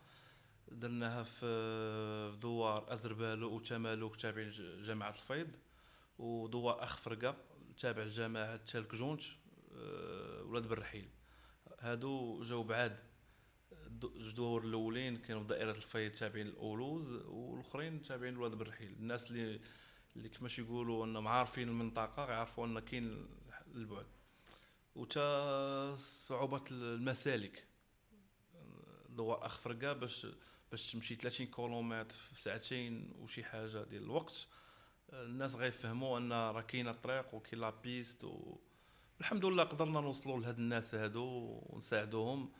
درناها 0.69 1.23
في 1.23 2.37
دوار 2.41 2.93
أزربالو 2.93 3.53
وتمالوك 3.55 4.17
تابعين 4.17 4.51
جماعة 4.83 5.11
الفيض 5.11 5.49
ودوار 6.19 6.85
اخ 6.85 6.97
فرقه 6.97 7.37
تابع 7.79 8.05
جماعة 8.05 8.57
تالك 8.57 8.95
جونج 8.95 9.27
آه، 9.73 10.43
ولاد 10.43 10.69
بالرحيل 10.69 11.09
هادو 11.81 12.43
جاو 12.43 12.63
بعاد 12.63 12.97
جدور 14.03 14.65
الأولين 14.65 15.17
كانوا 15.17 15.45
دائرة 15.45 15.71
الفيض 15.71 16.13
تابعين 16.13 16.47
الاولوز 16.47 17.13
والأخرين 17.13 18.03
تابعين 18.03 18.35
الواد 18.35 18.51
بالرحيل 18.51 18.93
الناس 18.93 19.31
اللي 19.31 19.61
اللي 20.17 20.29
كيفاش 20.29 20.59
يقولوا 20.59 21.05
أنهم 21.05 21.29
عارفين 21.29 21.69
المنطقة 21.69 22.31
يعرفوا 22.31 22.67
أن 22.67 22.79
كاين 22.79 23.27
البعد. 23.75 24.07
وتا 24.95 25.97
صعوبة 25.97 26.65
المسالك. 26.71 27.65
ضوء 29.11 29.47
اخ 29.47 29.59
فرقه 29.59 29.93
باش 29.93 30.27
باش 30.71 30.93
تمشي 30.93 31.15
30 31.15 31.47
كيلومتر 31.47 32.17
في 32.17 32.41
ساعتين 32.41 33.13
وشي 33.21 33.45
حاجة 33.45 33.85
ديال 33.85 34.03
الوقت. 34.03 34.47
الناس 35.13 35.55
غيفهموا 35.55 36.19
أن 36.19 36.33
راه 36.33 36.61
كاينة 36.61 36.91
الطريق 36.91 37.35
وكاين 37.35 37.61
la 37.61 37.71
piste 37.71 38.25
و 38.25 38.57
الحمد 39.21 39.45
لله 39.45 39.65
قدرنا 39.65 40.01
نوصلوا 40.01 40.41
لهاد 40.41 40.59
الناس 40.59 40.95
هادو 40.95 41.61
ونساعدوهم. 41.67 42.53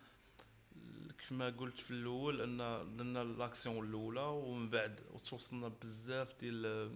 كيف 1.19 1.33
ما 1.33 1.49
قلت 1.51 1.81
في 1.81 1.91
الأول 1.91 2.41
أن 2.41 2.57
درنا 2.97 3.25
l'action 3.25 3.87
الأولى 3.89 4.21
ومن 4.21 4.71
بعد 4.71 5.01
توصلنا 5.31 5.69
بزاف 5.69 6.41
ديال 6.41 6.91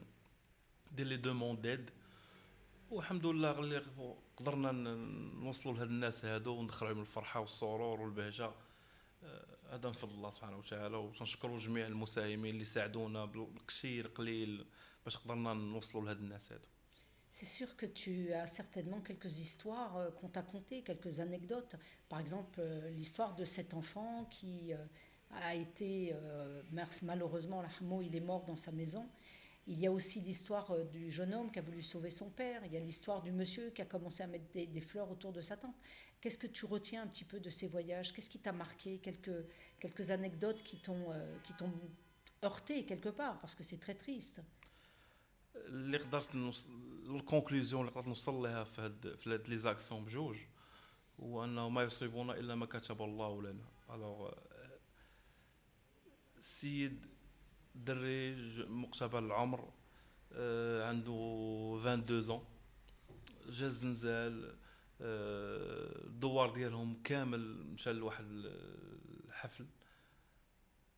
ديال 0.93 1.09
les 1.09 1.17
demandes 1.17 1.61
d'aide. 1.61 1.91
والحمد 2.91 3.27
لله 3.27 3.59
اللي 3.59 3.83
قدرنا 4.37 4.73
نوصلوا 5.43 5.75
لهاد 5.75 5.89
الناس 5.89 6.25
هادو 6.25 6.55
وندخلوا 6.55 6.91
عليهم 6.91 7.03
الفرحة 7.03 7.41
والسرور 7.41 8.01
والبهجة. 8.01 8.45
آه، 8.45 8.55
هذا 9.72 9.88
من 9.90 9.94
فضل 9.94 10.14
الله 10.14 10.30
سبحانه 10.30 10.58
وتعالى 10.58 10.98
وتنشكروا 10.98 11.58
جميع 11.58 11.88
المساهمين 11.88 12.54
اللي 12.54 12.66
ساعدونا 12.66 13.26
بالكثير 13.26 14.08
قليل 14.08 14.66
باش 15.06 15.18
قدرنا 15.18 15.54
نوصلوا 15.54 16.04
لهاد 16.04 16.18
الناس 16.18 16.52
هادو 16.52 16.68
C'est 17.38 17.46
sûr 17.60 17.76
que 17.76 17.86
tu 17.86 18.32
as 18.32 18.48
certainement 18.48 19.02
quelques 19.02 19.40
histoires 19.40 19.98
euh, 19.98 20.10
qu'on 20.10 20.30
t'a 20.30 20.42
contées, 20.42 20.84
quelques 20.84 21.20
anecdotes. 21.20 21.76
Par 22.08 22.22
exemple, 22.22 22.62
euh, 22.62 22.90
l'histoire 22.92 23.36
de 23.36 23.44
cet 23.44 23.74
enfant 23.74 24.24
qui 24.32 24.72
euh, 24.72 24.78
a 25.44 25.54
été, 25.54 26.16
malheureusement, 27.02 27.62
il 28.02 28.16
est 28.16 28.22
mort 28.22 28.46
dans 28.46 28.56
sa 28.56 28.72
maison. 28.72 29.06
Il 29.68 29.80
y 29.80 29.88
a 29.88 29.92
aussi 29.92 30.20
l'histoire 30.22 30.72
du 30.86 31.10
jeune 31.10 31.34
homme 31.34 31.52
qui 31.52 31.60
a 31.60 31.62
voulu 31.62 31.82
sauver 31.82 32.12
son 32.12 32.30
père. 32.30 32.64
Il 32.66 32.74
y 32.74 32.78
a 32.78 32.80
l'histoire 32.80 33.22
du 33.22 33.32
monsieur 33.32 33.72
qui 33.72 33.82
a 33.82 33.86
commencé 33.86 34.22
à 34.22 34.28
mettre 34.28 34.46
des, 34.54 34.82
fleurs 34.82 35.10
autour 35.10 35.32
de 35.32 35.42
sa 35.42 35.58
tante. 35.58 35.76
Qu'est-ce 36.22 36.38
que 36.38 36.48
tu 36.48 36.66
retiens 36.66 37.02
un 37.02 37.08
petit 37.08 37.24
peu 37.24 37.40
de 37.40 37.50
ces 37.50 37.68
voyages 37.68 38.14
Qu'est-ce 38.14 38.30
qui 38.30 38.40
t'a 38.40 38.52
marqué 38.52 39.00
quelques, 39.00 39.46
quelques 39.80 40.12
anecdotes 40.12 40.62
qui 40.62 40.78
t'ont 40.78 41.08
heurté 42.44 42.86
quelque 42.86 43.10
part, 43.10 43.40
parce 43.40 43.56
que 43.56 43.64
c'est 43.64 43.80
très 43.80 43.96
triste. 43.96 44.42
اللي 45.56 45.98
قدرت 45.98 46.36
نوصل 46.36 46.70
الكونكلوزيون 47.16 47.82
اللي 47.82 47.92
قدرت 47.92 48.08
نوصل 48.08 48.34
لها 48.34 48.64
في 48.64 48.82
هاد 48.82 49.16
في 49.16 49.34
هاد 49.34 49.50
لي 49.50 49.58
زاكسيون 49.58 50.06
بجوج 50.06 50.38
هو 51.20 51.44
انه 51.44 51.70
ما 51.70 51.84
يصيبنا 51.84 52.34
الا 52.34 52.56
ما 52.56 52.66
كتب 52.66 53.02
الله 53.02 53.42
لنا 53.42 53.66
الوغ 53.90 54.32
السيد 56.38 57.06
دري 57.75 58.35
مقتبل 58.69 59.25
العمر 59.25 59.73
آه، 60.33 60.89
عنده 60.89 61.13
22 61.81 62.21
زون 62.21 62.45
جا 63.49 63.67
الزنزال 63.67 64.55
الدوار 65.01 66.49
آه، 66.51 66.55
ديالهم 66.55 67.03
كامل 67.05 67.65
مشى 67.67 67.93
لواحد 67.93 68.25
الحفل. 69.29 69.67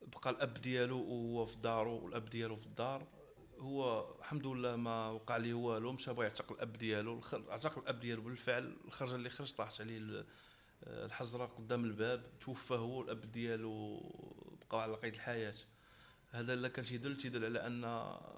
بقى 0.01 0.29
الأب 0.29 0.53
ديالو 0.53 0.99
وهو 0.99 1.45
في 1.45 1.55
دارو 1.57 2.05
والأب 2.05 2.25
ديالو 2.25 2.55
في 2.55 2.65
الدار. 2.65 3.07
هو 3.59 4.11
الحمد 4.19 4.47
لله 4.47 4.75
ما 4.75 5.09
وقع 5.09 5.37
ليه 5.37 5.53
والو 5.53 5.91
مشى 5.91 6.13
بغى 6.13 6.23
يعتق 6.25 6.51
الأب 6.51 6.73
ديالو. 6.73 7.21
اعتق 7.51 7.77
الأب 7.77 7.99
ديالو 7.99 8.21
بالفعل. 8.21 8.77
الخرجة 8.85 9.15
اللي 9.15 9.29
خرج 9.29 9.51
طاحت 9.53 9.81
عليه 9.81 10.25
الحجره 10.83 11.45
قدام 11.45 11.85
الباب. 11.85 12.39
توفى 12.41 12.73
هو 12.73 13.01
الأب 13.01 13.31
ديالو 13.31 13.99
بقى 14.71 14.81
على 14.81 14.95
قيد 14.95 15.13
الحياة. 15.13 15.55
هذا 16.33 16.53
اللي 16.53 16.69
كان 16.69 16.85
تيدل 16.85 17.17
تيدل 17.17 17.45
على 17.45 17.67
أن 17.67 17.83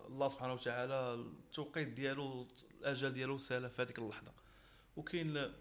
الله 0.08 0.28
سبحانه 0.28 0.54
وتعالى 0.54 1.14
التوقيت 1.14 1.88
ديالو 1.88 2.48
الأجل 2.82 3.14
ديالو 3.14 3.38
سال 3.38 3.70
في 3.70 3.82
هذيك 3.82 4.00
اللحظة. 4.00 4.32
وكاين 4.98 5.38
آه، 5.38 5.52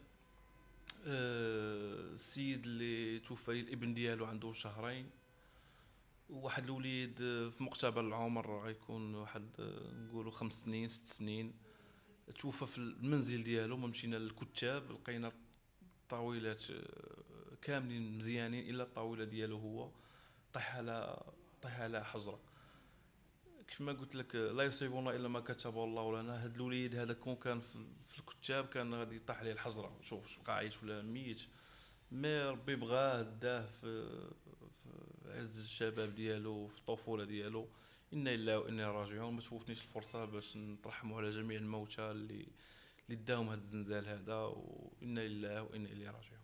السيد 2.15 2.65
اللي 2.65 3.19
توفى 3.19 3.61
الابن 3.61 3.95
ديالو 3.95 4.25
عنده 4.25 4.53
شهرين. 4.53 5.11
واحد 6.31 6.65
الوليد 6.65 7.17
في 7.19 7.57
مقتبل 7.61 8.05
العمر 8.05 8.65
غيكون 8.65 9.15
واحد 9.15 9.49
نقولوا 9.93 10.33
خمس 10.33 10.63
سنين 10.63 10.89
ست 10.89 11.07
سنين. 11.07 11.55
توفى 12.39 12.67
في 12.67 12.79
المنزل 12.79 13.45
ديالو 13.45 13.77
ما 13.77 13.87
مشينا 13.87 14.17
للكتاب 14.17 14.93
لقينا 14.93 15.33
الطاولات 16.03 16.65
كاملين 17.63 18.19
مزيانين 18.19 18.69
إلا 18.69 18.83
الطاولة 18.83 19.25
ديالو 19.25 19.59
هو. 19.59 19.91
طيح 20.53 20.77
على 20.77 21.23
طيح 21.65 21.81
على 21.81 22.05
حجرة. 22.05 22.41
كيف 23.69 23.81
ما 23.81 23.93
قلت 23.93 24.15
لك 24.15 24.35
لا 24.35 24.65
يصيبنا 24.65 25.11
إلا 25.11 25.29
ما 25.29 25.41
كتب 25.41 25.79
الله 25.79 26.23
لنا. 26.23 26.45
هذا 26.45 26.57
الوليد 26.57 26.97
هذا 26.97 27.13
كون 27.13 27.35
كان 27.35 27.61
في 27.61 28.19
الكتاب 28.19 28.67
كان 28.67 28.95
غادي 28.95 29.17
يطيح 29.17 29.39
عليه 29.39 29.53
الحجرة. 29.53 29.99
شوف 30.03 30.51
عايش 30.51 30.83
ولا 30.83 31.03
ميت. 31.03 31.41
مي 32.13 32.43
ربي 32.43 32.77
بغاه 32.77 33.23
داه 33.23 33.67
في 33.67 34.21
عز 35.27 35.61
الشباب 35.61 36.15
ديالو 36.15 36.67
في 36.67 36.79
الطفولة 36.79 37.25
ديالو. 37.25 37.69
إنا 38.13 38.31
لله 38.31 38.59
وإنا 38.59 38.91
راجعون. 38.93 39.35
ما 39.35 39.41
تفوتنيش 39.41 39.83
الفرصة 39.83 40.25
باش 40.25 40.57
نترحموا 40.57 41.19
على 41.19 41.31
جميع 41.31 41.59
الموتى 41.59 42.11
اللي 42.11 42.47
اللي 43.09 43.23
داهم 43.23 43.49
هذا 43.49 43.61
الزنزال 43.61 44.09
هذا. 44.09 44.37
وأنا 44.37 45.21
لله 45.21 45.63
وإنا 45.63 45.89
إليه 45.89 46.07
راجعون. 46.07 46.44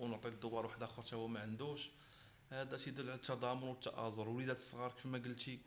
ونعطي 0.00 0.28
الدوار 0.28 0.66
واحد 0.66 0.82
آخر 0.82 1.02
حتى 1.02 1.16
هو 1.16 1.28
ما 1.28 1.40
عندوش. 1.40 1.90
هذا 2.50 2.76
تيدل 2.76 3.10
على 3.10 3.14
التضامن 3.14 3.62
والتآزر. 3.62 4.28
وليدات 4.28 4.56
الصغار 4.56 4.92
كيف 4.92 5.06
ما 5.06 5.18
قلتي 5.18 5.60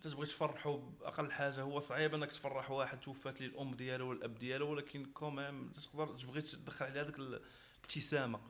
تبغي 0.00 0.26
تفرحوا 0.26 0.76
بأقل 0.76 1.32
حاجة 1.32 1.62
هو 1.62 1.78
صعيب 1.78 2.14
إنك 2.14 2.32
تفرح 2.32 2.70
واحد 2.70 3.00
توفات 3.00 3.40
لي 3.40 3.46
الأم 3.46 3.74
ديالو 3.74 4.08
ولا 4.08 4.18
الاب 4.18 4.38
ديالو 4.38 4.70
ولكن 4.70 5.04
quand 5.04 5.42
même 5.42 5.72
تقدر 5.72 6.18
تبغي 6.18 6.42
تدخل 6.42 6.86
عليه 6.86 7.00
هذيك 7.00 7.18
الابتسامة. 7.18 8.40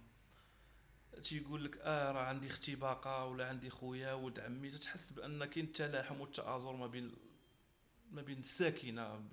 تيقول 1.23 1.65
لك 1.65 1.79
آه 1.79 2.13
راه 2.13 2.23
عندي 2.23 2.47
أختي 2.47 2.75
باقا 2.75 3.23
ولا 3.23 3.49
عندي 3.49 3.71
خويا 3.71 4.13
ولد 4.13 4.41
عمي. 4.41 4.71
تحس 4.71 5.13
بأن 5.13 5.45
كاين 5.45 5.65
التلاحم 5.65 6.21
والتآزر 6.21 6.73
ما 6.73 6.87
بين 6.87 7.13
ما 8.11 8.23
بين 8.23 8.39
الساكنة 8.39 9.25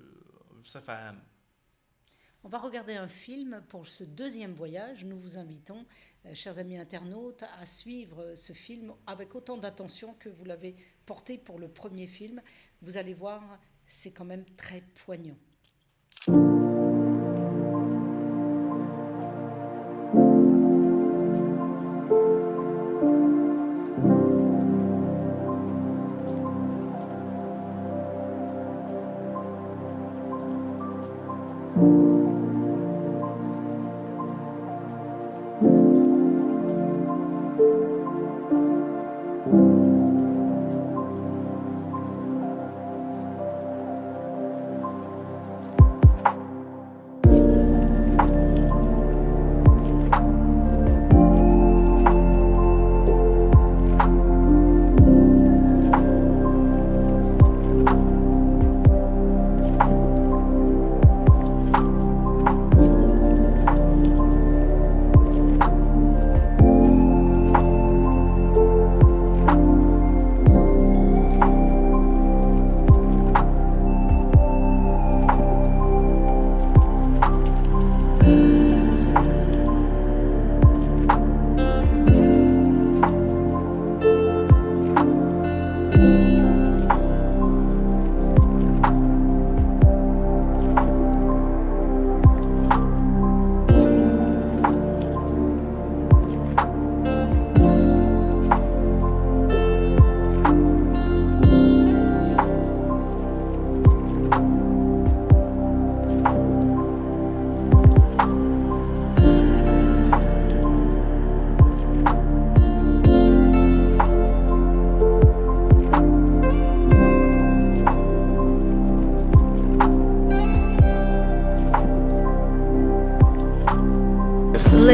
بصفة 0.63 0.93
عامة. 0.93 1.23
On 2.45 2.47
va 2.47 2.58
regarder 2.58 2.93
un 2.93 3.10
film 3.10 3.62
pour 3.67 3.86
ce 3.86 4.06
deuxième 4.06 4.54
voyage. 4.54 5.04
Nous 5.04 5.19
vous 5.19 5.38
invitons, 5.38 5.86
euh, 6.25 6.34
chers 6.34 6.58
amis 6.58 6.78
internautes, 6.78 7.43
à 7.60 7.65
suivre 7.65 8.34
ce 8.36 8.54
film 8.54 8.93
avec 9.08 9.36
autant 9.36 9.58
d'attention 9.58 10.15
que 10.19 10.30
vous 10.30 10.45
l'avez 10.45 10.78
porté 11.06 11.38
pour 11.38 11.60
le 11.60 11.67
premier 11.67 12.08
film. 12.08 12.41
Vous 12.82 12.95
allez 12.95 13.13
voir, 13.13 13.60
c'est 13.88 14.12
quand 14.12 14.23
même 14.23 14.45
très 14.56 14.82
poignant. 15.04 15.36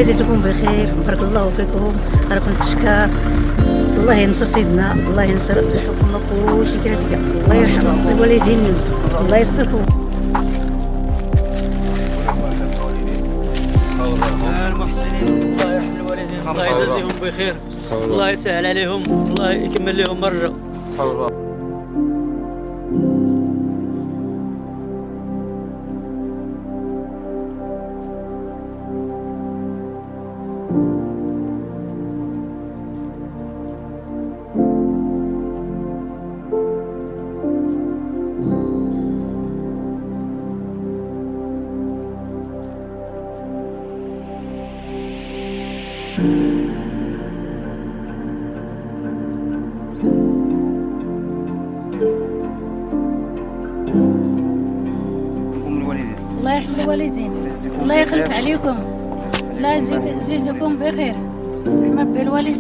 الله 0.05 0.17
يجزيكم 0.17 0.41
بخير 0.41 0.93
بارك 1.07 1.19
الله 1.19 1.49
فيكم 1.49 1.93
راكم 2.31 2.53
تشكر 2.61 3.09
الله 3.97 4.13
ينصر 4.13 4.45
سيدنا 4.45 4.93
الله 4.93 5.23
ينصر 5.23 5.53
الحكومة 5.53 6.19
كلشي 6.29 6.77
كراسيه 6.83 7.15
الله 7.15 7.55
يرحم 7.55 8.07
الوالدين 8.07 8.59
الله 9.21 9.37
يستركم 9.37 9.85
المحسنين. 14.67 15.23
الله 15.25 15.73
يرحم 15.73 15.95
الوالدين. 15.95 16.39
الله 16.47 16.65
يجازيهم 16.65 17.13
بخير. 17.21 17.55
الله. 17.91 18.29
يسهل 18.29 18.65
عليهم. 18.65 19.03
الله 19.09 19.51
يكمل 19.51 20.03
لهم 20.03 20.21
مرة. 20.21 21.34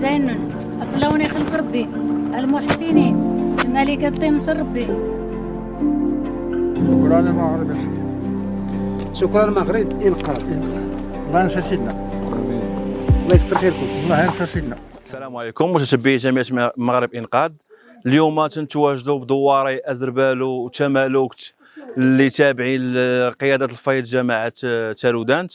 الوالدين 0.05 0.29
الله 0.95 1.21
يخلف 1.21 1.55
ربي 1.55 1.83
المحسنين 2.39 3.15
الملكة 3.65 4.09
تنصر 4.09 4.59
ربي 4.59 4.85
شكرا 6.75 7.19
المغرب 7.19 7.77
شكرا 9.13 9.45
المغرب 9.45 10.01
إنقاذ. 10.01 10.43
الله 11.27 11.41
ينصر 11.41 11.61
سيدنا. 11.61 11.91
الله 13.23 13.35
يكثر 13.35 13.57
خيركم. 13.57 13.87
الله 14.03 14.23
ينصر 14.23 14.45
سيدنا. 14.45 14.77
السلام 15.03 15.35
عليكم 15.35 15.73
متتبعي 15.73 16.17
جمعيه 16.17 16.45
المغرب 16.77 17.13
إنقاذ. 17.13 17.51
اليوم 18.05 18.47
تنتواجدوا 18.47 19.19
بدواري 19.19 19.81
ازربالو 19.85 20.49
وتمالوكت 20.49 21.53
اللي 21.97 22.29
تابعين 22.29 22.93
لقيادة 22.93 23.65
الفيض 23.65 24.03
جماعة 24.03 24.53
تالودانت. 24.93 25.51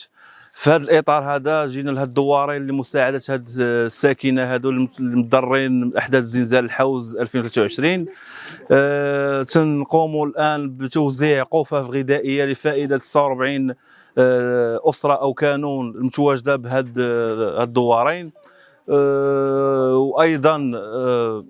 في 0.60 0.70
هذا 0.70 0.76
الإطار 0.76 1.22
هذا 1.22 1.66
جينا 1.66 1.90
لهاد 1.90 2.08
الدوارين 2.08 2.66
لمساعده 2.66 3.20
هاد 3.28 3.48
الساكنه 3.58 4.54
هادو 4.54 4.70
المضرين 4.70 5.80
من 5.80 5.96
أحداث 5.96 6.24
زلزال 6.24 6.64
الحوز 6.64 7.16
2023 7.16 8.06
أه 8.70 9.42
تنقوموا 9.42 10.26
الآن 10.26 10.76
بتوزيع 10.76 11.42
قفف 11.42 11.74
غذائية 11.90 12.44
لفائدة 12.44 12.98
46 12.98 13.74
أه 14.18 14.80
أسرة 14.84 15.12
أو 15.12 15.34
كانون 15.34 15.90
المتواجده 15.90 16.56
بهاد 16.56 16.92
الدوارين. 16.98 18.32
أه 18.88 19.96
وأيضا 19.96 20.72
أه 20.74 21.44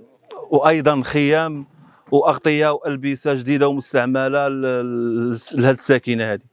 وأيضا 0.50 1.02
خيام 1.04 1.66
واغطيه 2.10 2.72
وألبسة 2.72 3.34
جديدة 3.34 3.68
ومستعملة 3.68 4.48
لهذه 4.48 5.70
الساكنه 5.70 6.32
هذه 6.32 6.50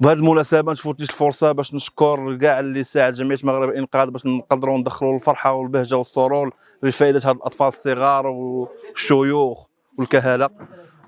بهذه 0.00 0.16
المناسبة 0.16 0.62
ما 0.62 0.74
تفوتنيش 0.74 1.10
الفرصه 1.10 1.52
باش 1.52 1.74
نشكر 1.74 2.36
كاع 2.36 2.60
اللي 2.60 2.84
ساعد 2.84 3.12
جمعيه 3.12 3.38
مغرب 3.44 3.68
الانقاذ 3.68 4.10
باش 4.10 4.26
نقدروا 4.26 4.78
ندخلوا 4.78 5.14
الفرحه 5.14 5.52
والبهجة 5.52 5.96
والسرور 5.96 6.54
لفائدة 6.82 7.20
هاد 7.24 7.36
الأطفال 7.36 7.66
الصغار 7.68 8.26
والشيوخ 8.26 9.66
والكهله 9.98 10.50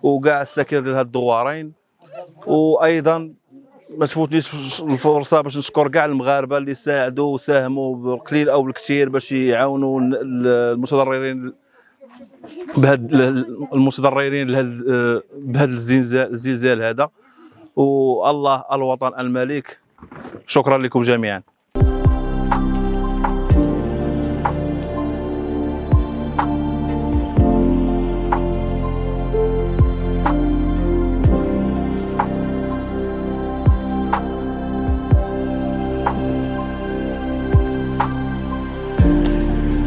وكاع 0.03 0.43
الساكنه 0.43 0.81
ديال 0.81 0.95
هاد 0.95 1.07
الدوارين. 1.07 1.73
وأيضا 2.47 3.33
ما 3.99 4.07
تفوتنيش 4.07 4.81
الفرصة 4.83 5.41
باش 5.41 5.57
نشكر 5.59 5.89
كاع 5.89 6.05
المغاربة 6.05 6.59
اللي 6.59 6.75
ساعدوا 6.75 7.35
وساهموا 7.35 7.97
بالقليل 7.97 8.49
أو 8.49 8.63
بالكثير 8.63 9.09
باش 9.09 9.33
يعاونوا 9.33 10.01
المتضررين 10.01 11.53
بهاد 12.77 13.13
المتضررين 13.75 14.47
الزلزال 15.57 16.31
الزلزال 16.31 16.83
هذا. 16.83 17.09
والله 17.77 18.65
الوطن 18.73 19.13
الملك. 19.19 19.79
شكرا 20.47 20.79
لكم 20.79 21.01
جميعا. 21.01 21.43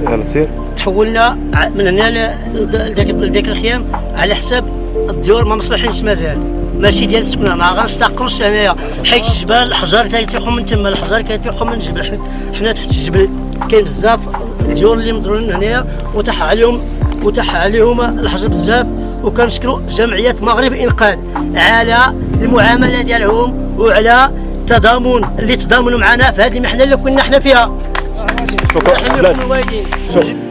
يلا 0.01 0.23
سير. 0.23 0.49
تحولنا 0.77 1.33
من 1.75 1.87
هنا 1.87 2.37
لذاك 2.53 3.47
الخيام 3.47 3.85
على 4.15 4.35
حساب 4.35 4.65
الديور 5.09 5.45
ما 5.45 5.55
مصلحينش 5.55 6.03
مازال. 6.03 6.64
ماشي 6.79 7.05
ديال 7.05 7.19
السكنة 7.19 7.55
ما 7.55 7.69
غنستقروش 7.69 8.41
هنايا. 8.41 8.75
حيت 9.05 9.27
الجبال 9.27 9.55
الحجر 9.57 10.07
كيطيحوا 10.07 10.51
من 10.51 10.65
تما 10.65 10.89
الحجر 10.89 11.21
كيطيحوا 11.21 11.67
من 11.67 11.73
الجبل 11.73 12.19
حنا 12.59 12.71
تحت 12.71 12.89
الجبل 12.89 13.29
كاين 13.69 13.83
بزاف 13.83 14.19
الديور 14.61 14.93
اللي 14.93 15.13
مضرورين 15.13 15.51
هنايا 15.51 15.85
وطاح 16.15 16.41
عليهم 16.41 16.81
وطاح 17.23 17.55
عليهم 17.55 18.01
الحجر 18.01 18.47
بزاف. 18.47 18.87
وكنشكروا 19.23 19.79
جمعية 19.89 20.35
مغرب 20.41 20.73
إنقاذ 20.73 21.17
على 21.55 22.13
المعاملة 22.41 23.01
ديالهم 23.01 23.75
وعلى 23.77 24.31
التضامن 24.61 25.25
اللي 25.39 25.55
تضامنوا 25.55 25.99
معنا 25.99 26.31
في 26.31 26.41
هذه 26.41 26.57
المحنة 26.57 26.83
اللي 26.83 26.97
كنا 26.97 27.23
حنا 27.23 27.39
فيها. 27.39 27.71
شكرا. 30.13 30.44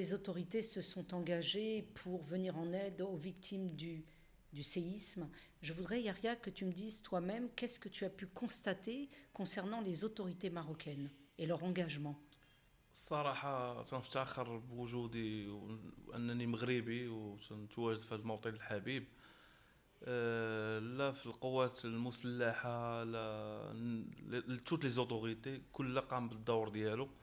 les 0.00 0.14
autorités 0.14 0.62
se 0.62 0.82
sont 0.82 1.14
engagées 1.14 1.82
pour 1.94 2.22
venir 2.22 2.56
en 2.56 2.72
aide 2.72 3.02
aux 3.02 3.16
victimes 3.16 3.70
du, 3.74 4.04
du 4.52 4.62
séisme. 4.62 5.28
Je 5.60 5.72
voudrais, 5.72 6.00
Yaria, 6.02 6.34
que 6.36 6.50
tu 6.50 6.64
me 6.64 6.72
dises 6.72 7.02
toi-même 7.02 7.48
qu'est-ce 7.56 7.78
que 7.78 7.88
tu 7.88 8.04
as 8.04 8.10
pu 8.10 8.26
constater 8.26 9.08
concernant 9.34 9.80
les 9.82 10.04
autorités 10.04 10.50
marocaines 10.50 11.10
et 11.38 11.46
leur 11.46 11.62
engagement. 11.62 12.16
الصراحة 12.92 13.82
تنفتخر 13.82 14.56
بوجودي 14.56 15.48
وأنني 15.48 16.46
مغربي 16.46 17.08
وتنتواجد 17.08 18.00
في 18.00 18.14
هذا 18.14 18.20
الموطن 18.22 18.50
الحبيب 18.50 19.04
أه 20.04 20.78
لا 20.78 21.12
في 21.12 21.26
القوات 21.26 21.84
المسلحة 21.84 23.04
لا 23.04 24.56
توت 24.64 24.84
لي 24.84 24.90
زوتوريتي 24.90 25.62
كل 25.72 26.00
قام 26.00 26.28
بالدور 26.28 26.68
ديالو 26.68 27.04
أه 27.04 27.19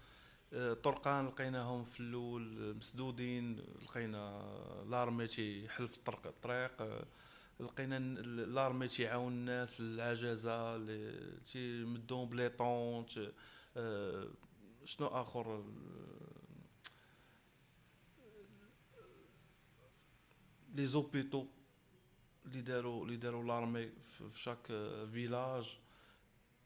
طرقان 0.83 1.27
لقيناهم 1.27 1.85
في 1.85 2.01
الأول 2.01 2.77
مسدودين 2.77 3.57
لقينا 3.83 4.45
l'armée 4.91 5.27
تيحل 5.27 5.89
في 5.89 5.99
الطريق 5.99 6.27
الطريق 6.27 6.83
أه 6.83 7.07
لقينا 7.61 7.99
l'armée 8.25 8.89
تيعاون 8.89 9.33
الناس 9.33 9.81
العجزة 9.81 10.79
تيمدوهم 11.53 12.29
بلي 12.29 12.53
أه 13.77 14.29
شنو 14.85 15.07
آخر؟ 15.07 15.65
les 20.75 20.87
hôpitaux 20.87 21.47
اللي 22.47 22.61
داروا 22.61 23.05
اللي 23.05 23.17
داروا 23.17 23.45
l'armée 23.45 23.91
في 24.33 24.43
chaque 24.43 24.67
village. 25.13 25.79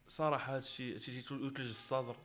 صراحة 0.08 0.56
هادشي 0.56 0.98
تيثلج 0.98 1.60
الصدر. 1.60 2.16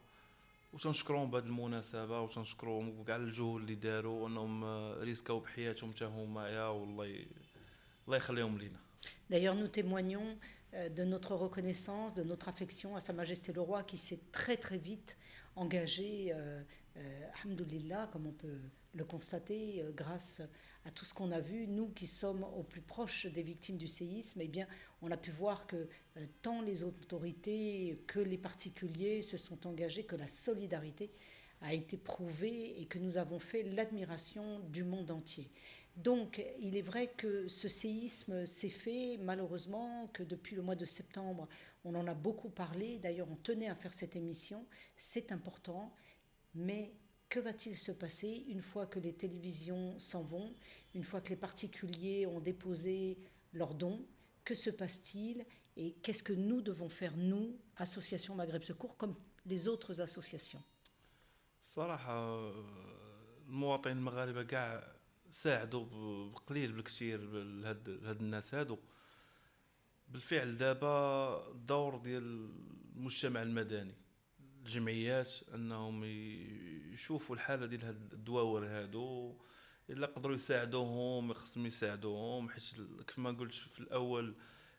وتنشكرهم 0.73 1.31
بهذه 1.31 1.45
المناسبه 1.45 2.21
وتنشكرهم 2.21 3.05
كاع 3.05 3.17
الجهود 3.17 3.61
اللي 3.61 3.75
داروا 3.75 4.29
انهم 4.29 4.65
ريسكاو 5.01 5.41
بحياتهم 5.41 5.93
حتى 5.93 6.05
هما 6.05 6.49
يا 6.49 6.67
والله 6.67 7.27
الله 8.07 8.17
يخليهم 8.17 8.59
لينا 8.59 8.79
D'ailleurs, 9.31 9.55
nous 9.55 9.69
témoignons 9.69 10.37
euh, 10.75 10.89
de 10.89 11.05
notre 11.05 11.35
reconnaissance, 11.35 12.13
de 12.15 12.23
notre 12.23 12.49
affection 12.49 12.97
à 12.97 13.01
Sa 13.01 13.13
Majesté 13.13 13.53
le 13.53 13.63
Roi 13.63 13.83
qui 13.83 13.99
s'est 13.99 14.21
très 14.31 14.57
très 14.57 14.79
vite 14.79 15.17
engagé, 15.57 16.33
euh, 16.33 16.63
euh, 16.97 18.07
comme 18.13 18.27
on 18.27 18.33
peut 18.33 18.61
le 18.95 19.05
constater, 19.05 19.83
euh, 19.83 19.91
grâce 19.95 20.41
à 20.76 20.76
tout 20.92 21.06
ce 21.06 21.14
qu'on 21.14 21.32
a 21.32 21.40
vu. 21.40 21.68
Nous 21.68 21.90
qui 21.90 22.08
sommes 22.08 22.44
au 22.44 22.64
plus 22.64 22.82
proche 22.82 23.26
des 23.28 23.44
victimes 23.44 23.78
du 23.78 23.88
séisme, 23.88 24.42
eh 24.42 24.48
bien, 24.48 24.68
on 25.02 25.12
a 25.12 25.18
pu 25.18 25.32
voir 25.32 25.68
que 25.68 25.76
euh, 25.76 26.26
tant 26.42 26.62
les 26.62 26.84
autorités 26.84 28.04
que 28.08 28.20
les 28.20 28.38
particuliers 28.38 29.22
se 29.22 29.38
sont 29.38 29.68
engagés, 29.68 30.04
que 30.04 30.16
la 30.16 30.28
solidarité 30.28 31.12
a 31.62 31.74
été 31.74 31.98
prouvée 31.98 32.80
et 32.80 32.86
que 32.86 33.00
nous 33.00 33.18
avons 33.18 33.40
fait 33.40 33.64
l'admiration 33.64 34.60
du 34.70 34.84
monde 34.84 35.12
entier. 35.12 35.50
Donc, 35.96 36.46
il 36.60 36.78
est 36.78 36.84
vrai 36.84 37.12
que 37.18 37.48
ce 37.48 37.68
séisme 37.68 38.46
s'est 38.46 38.70
fait, 38.70 39.18
malheureusement, 39.18 40.08
que 40.14 40.22
depuis 40.22 40.56
le 40.56 40.62
mois 40.62 40.76
de 40.76 40.86
septembre, 40.86 41.48
on 41.84 41.96
en 41.96 42.06
a 42.06 42.14
beaucoup 42.14 42.50
parlé. 42.50 43.00
D'ailleurs, 43.00 43.28
on 43.32 43.36
tenait 43.36 43.68
à 43.68 43.76
faire 43.76 43.94
cette 43.94 44.16
émission. 44.16 44.64
C'est 44.96 45.32
important. 45.32 45.92
Mais 46.54 46.92
que 47.29 47.41
va-t-il 47.41 47.79
se 47.79 47.93
passer 47.93 48.45
une 48.49 48.61
fois 48.61 48.87
que 48.87 48.99
les 48.99 49.15
télévisions 49.15 49.99
s'en 49.99 50.23
vont, 50.23 50.55
une 50.95 51.03
fois 51.03 51.21
que 51.21 51.31
les 51.31 51.37
particuliers 51.37 52.27
ont 52.27 52.41
déposé 52.41 53.19
leurs 53.53 53.75
dons 53.75 54.05
Que 54.45 54.55
se 54.55 54.71
passe-t-il 54.71 55.47
Et 55.77 55.95
qu'est-ce 56.03 56.23
que 56.23 56.33
nous 56.35 56.61
devons 56.61 56.89
faire, 56.89 57.17
nous, 57.17 57.57
Association 57.77 58.35
Maghreb 58.35 58.63
Secours, 58.63 58.97
comme 58.97 59.15
les 59.47 59.69
autres 59.69 60.01
associations 60.01 60.63
ساعدوا 65.33 66.31
بقليل 66.31 66.73
بالكثير 66.73 67.21
لهاد 67.43 67.89
الناس 68.21 68.55
هادو 68.55 68.79
بالفعل 70.09 70.57
دابا 70.57 71.51
الدور 71.51 71.99
ديال 71.99 72.51
المجتمع 72.97 73.43
المدني 73.43 73.95
الجمعيات 74.68 75.32
انهم 75.56 76.04
يشوفوا 76.94 77.36
الحاله 77.36 77.66
ديال 77.66 77.84
هاد 77.84 78.14
الدواور 78.14 78.66
هادو 78.66 79.36
الا 79.90 80.08
قدروا 80.08 80.36
يساعدوهم 80.36 81.34
خصهم 81.34 81.66
يساعدوهم 81.66 82.50
حيت 82.50 82.64
كما 83.08 83.32
قلت 83.32 83.54
في 83.54 83.80
الأول 83.80 84.36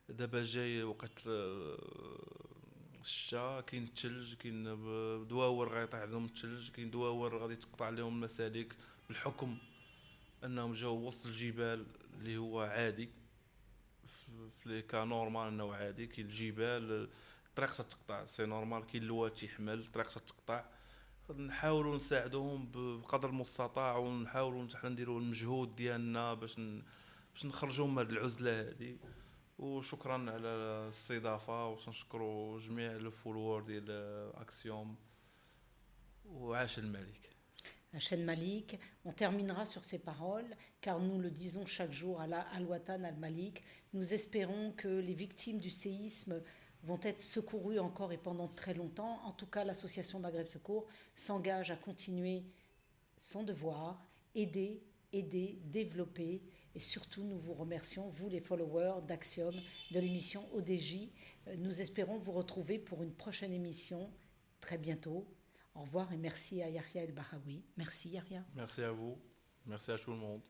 دابا 0.08 0.42
جاي 0.42 0.82
وقت 0.82 1.28
الشتا 3.00 3.60
كاين 3.60 3.84
الثلج 3.84 4.34
كاين 4.34 4.64
دواور 5.28 5.68
غيطيح 5.68 6.00
عليهم 6.00 6.24
الثلج 6.24 6.70
كاين 6.70 6.90
دواور 6.90 7.38
غادي 7.38 7.56
تقطع 7.56 7.86
عليهم 7.86 8.14
المسالك 8.14 8.76
بالحكم 9.08 9.58
انهم 10.44 10.72
جاو 10.72 11.06
وسط 11.06 11.26
الجبال 11.26 11.86
اللي 12.18 12.36
هو 12.36 12.60
عادي 12.60 13.08
في 14.06 14.66
les 14.66 14.82
cas 14.82 15.04
normal 15.04 15.48
انه 15.48 15.74
عادي 15.74 16.06
كاين 16.06 16.26
الجبال 16.26 17.08
الطريق 17.58 17.76
تتقطع. 17.76 18.26
c'est 18.26 18.46
normal 18.46 18.86
كاين 18.86 19.02
الواد 19.02 19.34
تيحمل 19.34 19.78
الطريق 19.78 20.08
تتقطع. 20.08 20.64
نحاولوا 21.36 21.96
نساعدوهم 21.96 22.70
بقدر 22.72 23.28
المستطاع 23.28 23.96
ونحاولوا 23.96 24.68
حنا 24.74 24.90
نديروا 24.90 25.20
المجهود 25.20 25.76
ديالنا 25.76 26.34
باش 26.34 26.56
باش 27.34 27.46
نخرجوا 27.46 27.86
من 27.86 27.98
هذه 27.98 28.08
العزلة 28.08 28.60
هذه 28.60 28.96
وشكرا 29.58 30.30
على 30.30 30.48
الاستضافة 30.48 31.68
وتنشكروا 31.68 32.60
جميع 32.60 32.92
ال 32.92 32.99
followers 32.99 33.62
ديال 33.62 33.90
Axiome 34.34 34.96
وعاش 36.26 36.78
الملك. 36.78 37.28
عاش 37.94 38.22
الملك. 38.24 38.78
On 39.06 39.12
terminera 39.12 39.64
sur 39.64 39.82
ces 39.82 39.98
paroles, 39.98 40.54
car 40.82 41.00
nous 41.00 41.18
le 41.18 41.30
disons 41.30 41.64
chaque 41.64 41.92
jour 41.92 42.20
الله 42.20 42.40
الوطن 42.40 43.02
الملك. 43.04 43.62
Nous 43.94 44.12
espérons 44.12 44.72
que 44.72 44.88
les 44.88 45.14
victimes 45.14 45.58
du 45.58 45.70
séisme 45.70 46.42
vont 46.88 46.98
être 47.02 47.20
secourues 47.20 47.78
encore 47.78 48.12
et 48.12 48.16
pendant 48.16 48.48
très 48.48 48.72
longtemps. 48.72 49.20
En 49.24 49.32
tout 49.32 49.46
cas, 49.46 49.62
l'association 49.62 50.20
Maghreb 50.20 50.46
Secours 50.46 50.86
s'engage 51.14 51.70
à 51.70 51.76
continuer 51.76 52.44
son 53.18 53.42
devoir, 53.42 54.02
aider, 54.34 54.82
aider, 55.12 55.58
développer. 55.64 56.42
Et 56.74 56.80
surtout, 56.80 57.22
nous 57.24 57.38
vous 57.38 57.52
remercions, 57.52 58.08
vous 58.08 58.30
les 58.30 58.40
followers 58.40 59.02
d'Axiom, 59.06 59.54
de 59.90 60.00
l'émission 60.00 60.48
ODJ. 60.54 61.10
Nous 61.58 61.82
espérons 61.82 62.16
vous 62.16 62.32
retrouver 62.32 62.78
pour 62.78 63.02
une 63.02 63.12
prochaine 63.12 63.52
émission 63.52 64.10
très 64.62 64.78
bientôt. 64.78 65.26
Au 65.74 65.82
revoir 65.82 66.10
et 66.12 66.16
merci 66.16 66.62
à 66.62 66.70
Yahya 66.70 67.04
El 67.04 67.12
Bahawi. 67.12 67.62
Merci 67.76 68.10
Yahya. 68.10 68.44
Merci 68.54 68.82
à 68.82 68.92
vous. 68.92 69.18
Merci 69.66 69.90
à 69.90 69.98
tout 69.98 70.12
le 70.12 70.16
monde. 70.16 70.40